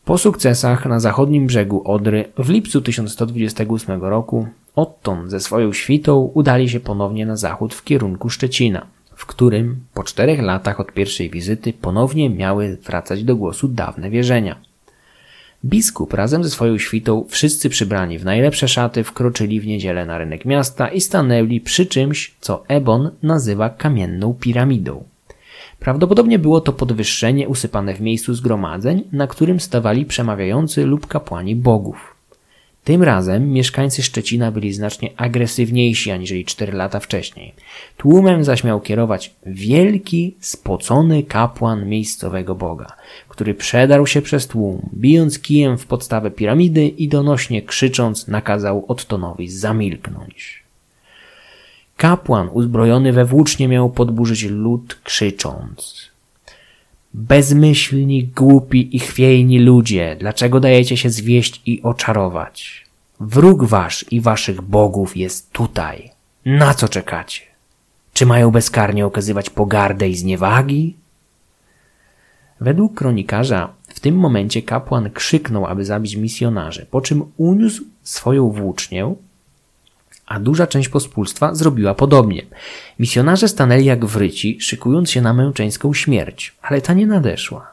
[0.05, 6.69] Po sukcesach na zachodnim brzegu Odry w lipcu 1128 roku Otton ze swoją świtą udali
[6.69, 11.73] się ponownie na zachód w kierunku Szczecina, w którym po czterech latach od pierwszej wizyty
[11.73, 14.72] ponownie miały wracać do głosu dawne wierzenia.
[15.65, 20.45] Biskup razem ze swoją świtą, wszyscy przybrani w najlepsze szaty, wkroczyli w niedzielę na rynek
[20.45, 25.03] miasta i stanęli przy czymś, co Ebon nazywa kamienną piramidą.
[25.79, 32.12] Prawdopodobnie było to podwyższenie usypane w miejscu zgromadzeń, na którym stawali przemawiający lub kapłani bogów.
[32.83, 37.53] Tym razem mieszkańcy Szczecina byli znacznie agresywniejsi aniżeli 4 lata wcześniej.
[37.97, 42.95] Tłumem zaś miał kierować wielki, spocony kapłan miejscowego boga,
[43.29, 49.49] który przedarł się przez tłum, bijąc kijem w podstawę piramidy i donośnie krzycząc nakazał Ottonowi
[49.49, 50.63] zamilknąć.
[51.97, 56.12] Kapłan uzbrojony we włócznie miał podburzyć lud krzycząc
[57.13, 62.85] Bezmyślni, głupi i chwiejni ludzie, dlaczego dajecie się zwieść i oczarować?
[63.19, 66.11] Wróg wasz i waszych bogów jest tutaj.
[66.45, 67.41] Na co czekacie?
[68.13, 70.95] Czy mają bezkarnie okazywać pogardę i zniewagi?
[72.61, 79.15] Według kronikarza w tym momencie kapłan krzyknął, aby zabić misjonarzy, po czym uniósł swoją włócznię
[80.25, 82.45] a duża część pospólstwa zrobiła podobnie.
[82.99, 87.71] Misjonarze stanęli jak wryci, szykując się na męczeńską śmierć, ale ta nie nadeszła.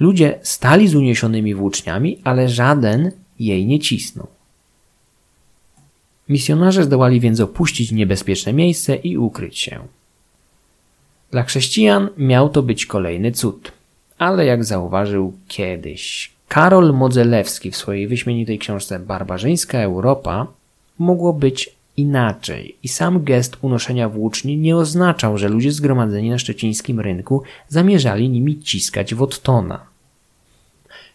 [0.00, 4.26] Ludzie stali z uniesionymi włóczniami, ale żaden jej nie cisnął.
[6.28, 9.80] Misjonarze zdołali więc opuścić niebezpieczne miejsce i ukryć się.
[11.30, 13.72] Dla chrześcijan miał to być kolejny cud,
[14.18, 20.46] ale jak zauważył kiedyś Karol Modzelewski w swojej wyśmienitej książce Barbarzyńska Europa,
[20.98, 27.00] mogło być inaczej i sam gest unoszenia włóczni nie oznaczał, że ludzie zgromadzeni na szczecińskim
[27.00, 29.92] rynku zamierzali nimi ciskać Wottona.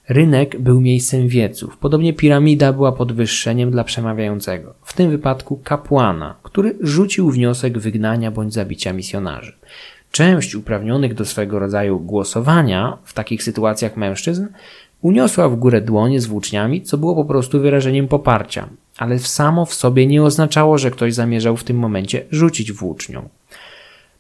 [0.10, 6.76] Rynek był miejscem wieców, podobnie piramida była podwyższeniem dla przemawiającego, w tym wypadku kapłana, który
[6.82, 9.54] rzucił wniosek wygnania bądź zabicia misjonarzy.
[10.12, 14.48] Część uprawnionych do swego rodzaju głosowania w takich sytuacjach mężczyzn
[15.02, 19.74] uniosła w górę dłonie z włóczniami, co było po prostu wyrażeniem poparcia, ale samo w
[19.74, 23.30] sobie nie oznaczało, że ktoś zamierzał w tym momencie rzucić włócznią.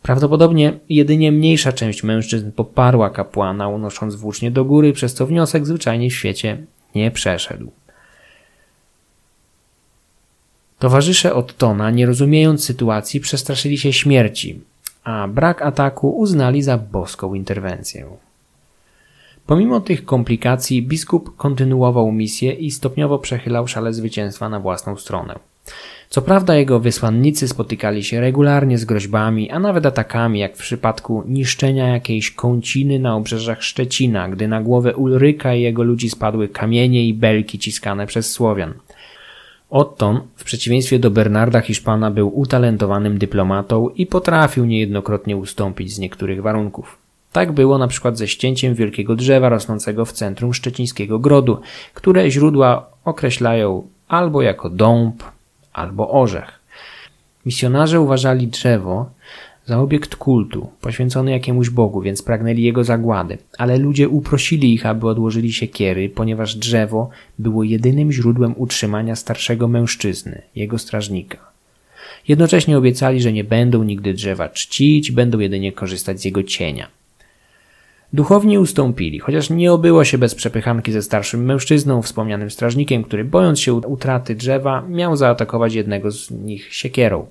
[0.02, 6.10] Prawdopodobnie jedynie mniejsza część mężczyzn poparła kapłana, unosząc włócznie do góry, przez co wniosek zwyczajnie
[6.10, 6.58] w świecie
[6.96, 7.72] nie przeszedł.
[10.80, 14.62] Towarzysze Ottona, nie rozumiejąc sytuacji, przestraszyli się śmierci,
[15.04, 18.08] a brak ataku uznali za boską interwencję.
[19.48, 25.40] Pomimo tych komplikacji, biskup kontynuował misję i stopniowo przechylał szale zwycięstwa na własną stronę.
[26.10, 31.24] Co prawda jego wysłannicy spotykali się regularnie z groźbami, a nawet atakami, jak w przypadku
[31.28, 37.08] niszczenia jakiejś kąciny na obrzeżach Szczecina, gdy na głowę Ulryka i jego ludzi spadły kamienie
[37.08, 38.74] i belki ciskane przez Słowian.
[39.70, 46.42] Otton, w przeciwieństwie do Bernarda Hiszpana, był utalentowanym dyplomatą i potrafił niejednokrotnie ustąpić z niektórych
[46.42, 47.07] warunków.
[47.32, 51.60] Tak było na przykład ze ścięciem wielkiego drzewa rosnącego w centrum szczecińskiego grodu,
[51.94, 55.24] które źródła określają albo jako dąb,
[55.74, 56.60] albo orzech.
[57.46, 59.10] Misjonarze uważali drzewo
[59.66, 65.08] za obiekt kultu, poświęcony jakiemuś Bogu, więc pragnęli jego zagłady, ale ludzie uprosili ich, aby
[65.08, 67.10] odłożyli siekiery, ponieważ drzewo
[67.40, 71.38] było jedynym źródłem utrzymania starszego mężczyzny, jego strażnika.
[72.28, 76.97] Jednocześnie obiecali, że nie będą nigdy drzewa czcić, będą jedynie korzystać z jego cienia.
[78.14, 83.60] Duchowni ustąpili, chociaż nie obyło się bez przepychanki ze starszym mężczyzną, wspomnianym strażnikiem, który bojąc
[83.60, 87.26] się utraty drzewa, miał zaatakować jednego z nich siekierą.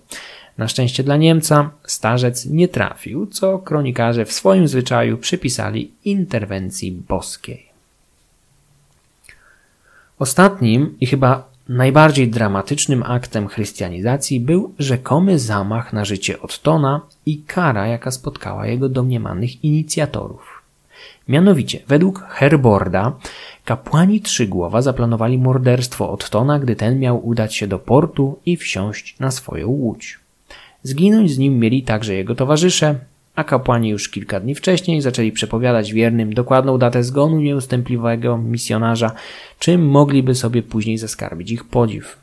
[0.58, 7.66] Na szczęście dla Niemca starzec nie trafił, co kronikarze w swoim zwyczaju przypisali interwencji boskiej.
[10.18, 17.86] Ostatnim i chyba najbardziej dramatycznym aktem chrystianizacji był rzekomy zamach na życie Ottona i kara,
[17.86, 20.55] jaka spotkała jego domniemanych inicjatorów.
[21.28, 23.12] Mianowicie, według Herborda,
[23.64, 29.30] kapłani Trzygłowa zaplanowali morderstwo Ottona, gdy ten miał udać się do portu i wsiąść na
[29.30, 30.18] swoją łódź.
[30.82, 32.98] Zginąć z nim mieli także jego towarzysze,
[33.36, 39.12] a kapłani już kilka dni wcześniej zaczęli przepowiadać wiernym dokładną datę zgonu nieustępliwego misjonarza,
[39.58, 42.16] czym mogliby sobie później zaskarbić ich podziw.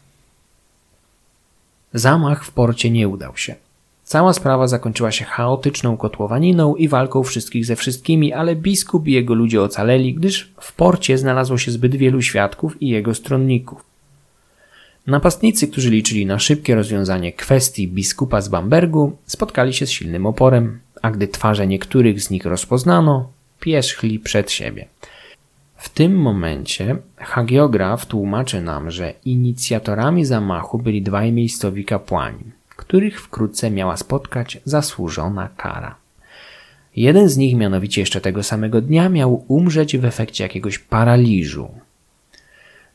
[1.94, 3.56] Zamach w porcie nie udał się.
[4.04, 9.34] Cała sprawa zakończyła się chaotyczną kotłowaniną i walką wszystkich ze wszystkimi, ale biskup i jego
[9.34, 13.84] ludzie ocaleli, gdyż w porcie znalazło się zbyt wielu świadków i jego stronników.
[15.08, 20.80] Napastnicy, którzy liczyli na szybkie rozwiązanie kwestii biskupa z Bambergu, spotkali się z silnym oporem,
[21.02, 23.30] a gdy twarze niektórych z nich rozpoznano,
[23.60, 24.86] pierzchli przed siebie.
[25.78, 32.44] W tym momencie hagiograf tłumaczy nam, że inicjatorami zamachu byli dwaj miejscowi kapłani
[32.76, 35.96] których wkrótce miała spotkać zasłużona kara.
[36.96, 41.72] Jeden z nich, mianowicie jeszcze tego samego dnia, miał umrzeć w efekcie jakiegoś paraliżu.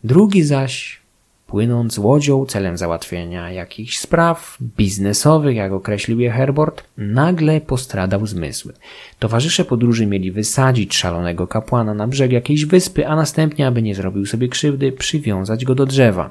[0.05, 1.01] Drugi zaś,
[1.47, 8.73] płynąc łodzią celem załatwienia jakichś spraw biznesowych, jak określił je Herbert, nagle postradał zmysły.
[9.19, 14.27] Towarzysze podróży mieli wysadzić szalonego kapłana na brzeg jakiejś wyspy, a następnie, aby nie zrobił
[14.27, 16.31] sobie krzywdy, przywiązać go do drzewa.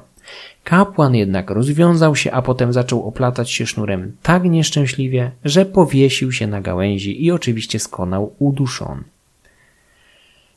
[0.64, 6.46] Kapłan jednak rozwiązał się, a potem zaczął oplatać się sznurem tak nieszczęśliwie, że powiesił się
[6.46, 9.02] na gałęzi i oczywiście skonał uduszony.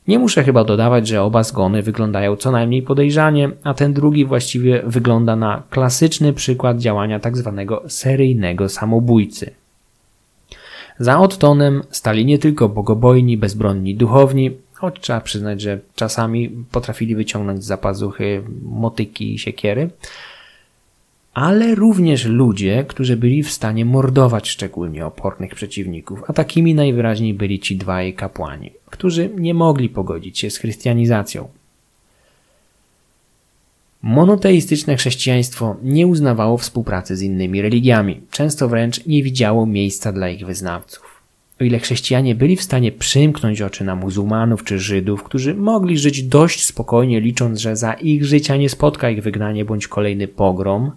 [0.08, 4.82] Nie muszę chyba dodawać, że oba zgony wyglądają co najmniej podejrzanie, a ten drugi właściwie
[4.86, 7.64] wygląda na klasyczny przykład działania tzw.
[7.68, 9.50] Tak seryjnego samobójcy.
[10.98, 14.50] Za Ottonem stali nie tylko bogobojni, bezbronni duchowni,
[14.82, 19.90] choć trzeba przyznać, że czasami potrafili wyciągnąć z zapazuchy motyki i siekiery,
[21.34, 27.60] ale również ludzie, którzy byli w stanie mordować szczególnie opornych przeciwników, a takimi najwyraźniej byli
[27.60, 31.48] ci dwaj kapłani, którzy nie mogli pogodzić się z chrystianizacją.
[34.02, 40.46] Monoteistyczne chrześcijaństwo nie uznawało współpracy z innymi religiami, często wręcz nie widziało miejsca dla ich
[40.46, 41.11] wyznawców.
[41.62, 46.22] O ile chrześcijanie byli w stanie przymknąć oczy na muzułmanów czy Żydów, którzy mogli żyć
[46.22, 50.90] dość spokojnie, licząc, że za ich życia nie spotka ich wygnanie bądź kolejny pogrom,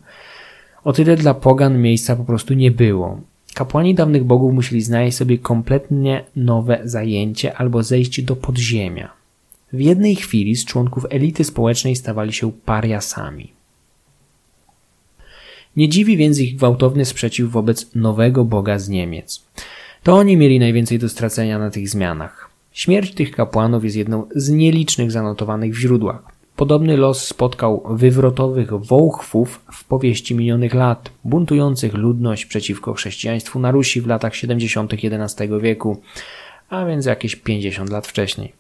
[0.83, 3.21] o tyle dla pogan miejsca po prostu nie było.
[3.53, 9.09] Kapłani dawnych bogów musieli znaleźć sobie kompletnie nowe zajęcie albo zejść do podziemia.
[9.73, 13.51] W jednej chwili z członków elity społecznej stawali się pariasami.
[15.75, 19.41] Nie dziwi więc ich gwałtowny sprzeciw wobec nowego boga z Niemiec.
[20.05, 22.49] To oni mieli najwięcej do stracenia na tych zmianach.
[22.71, 26.21] Śmierć tych kapłanów jest jedną z nielicznych zanotowanych w źródłach.
[26.55, 34.01] Podobny los spotkał wywrotowych wołchwów w powieści minionych lat, buntujących ludność przeciwko chrześcijaństwu na Rusi
[34.01, 34.93] w latach 70.
[34.93, 36.01] XI wieku,
[36.69, 38.53] a więc jakieś 50 lat wcześniej.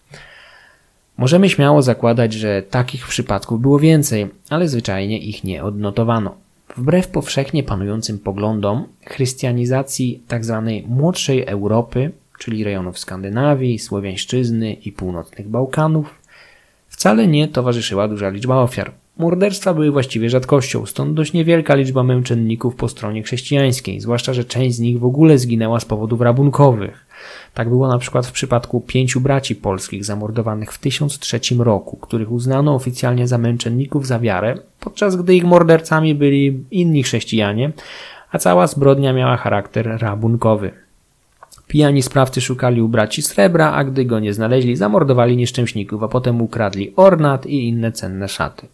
[1.17, 6.44] Możemy śmiało zakładać, że takich przypadków było więcej, ale zwyczajnie ich nie odnotowano.
[6.77, 10.63] Wbrew powszechnie panującym poglądom, chrystianizacji tzw.
[10.65, 16.15] Tak młodszej Europy, czyli rejonów Skandynawii, Słowiańszczyzny i północnych Bałkanów,
[16.87, 18.91] wcale nie towarzyszyła duża liczba ofiar.
[19.17, 24.75] Morderstwa były właściwie rzadkością, stąd dość niewielka liczba męczenników po stronie chrześcijańskiej, zwłaszcza, że część
[24.75, 27.04] z nich w ogóle zginęła z powodów rabunkowych.
[27.55, 32.75] Tak było na przykład w przypadku pięciu braci polskich zamordowanych w 1003 roku, których uznano
[32.75, 37.71] oficjalnie za męczenników za wiarę, podczas gdy ich mordercami byli inni chrześcijanie,
[38.31, 40.71] a cała zbrodnia miała charakter rabunkowy.
[41.67, 46.41] Pijani sprawcy szukali u braci srebra, a gdy go nie znaleźli, zamordowali nieszczęśników, a potem
[46.41, 48.67] ukradli ornat i inne cenne szaty.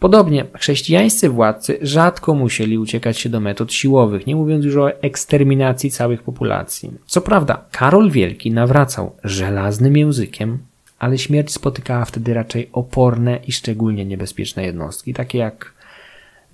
[0.00, 5.90] Podobnie chrześcijańscy władcy rzadko musieli uciekać się do metod siłowych, nie mówiąc już o eksterminacji
[5.90, 6.90] całych populacji.
[7.06, 10.58] Co prawda, Karol Wielki nawracał żelaznym językiem,
[10.98, 15.72] ale śmierć spotykała wtedy raczej oporne i szczególnie niebezpieczne jednostki, takie jak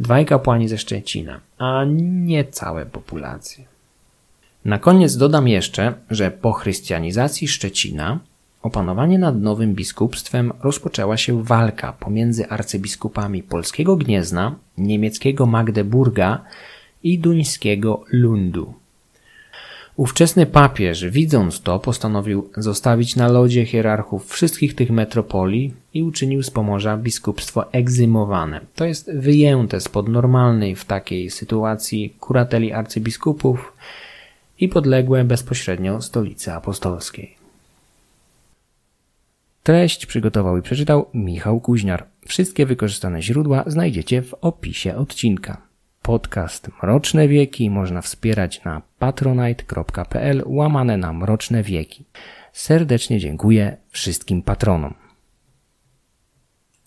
[0.01, 3.65] dwaj kapłani ze Szczecina, a nie całe populacje.
[4.65, 8.19] Na koniec dodam jeszcze, że po chrystianizacji Szczecina
[8.67, 16.45] opanowanie nad nowym biskupstwem rozpoczęła się walka pomiędzy arcybiskupami polskiego Gniezna, niemieckiego Magdeburga
[17.03, 18.75] i duńskiego Lundu.
[19.97, 26.51] Ówczesny papież, widząc to, postanowił zostawić na lodzie hierarchów wszystkich tych metropolii i uczynił z
[26.51, 33.73] Pomorza biskupstwo egzymowane, to jest wyjęte spod normalnej w takiej sytuacji kurateli arcybiskupów
[34.61, 37.36] i podległe bezpośrednio stolicy apostolskiej.
[39.67, 42.07] Treść przygotował i przeczytał Michał Kuźniar.
[42.27, 45.63] Wszystkie wykorzystane źródła znajdziecie w opisie odcinka.
[46.03, 52.05] Podcast Mroczne Wieki można wspierać na patronite.pl łamane na Mroczne Wieki.
[52.53, 54.95] Serdecznie dziękuję wszystkim patronom.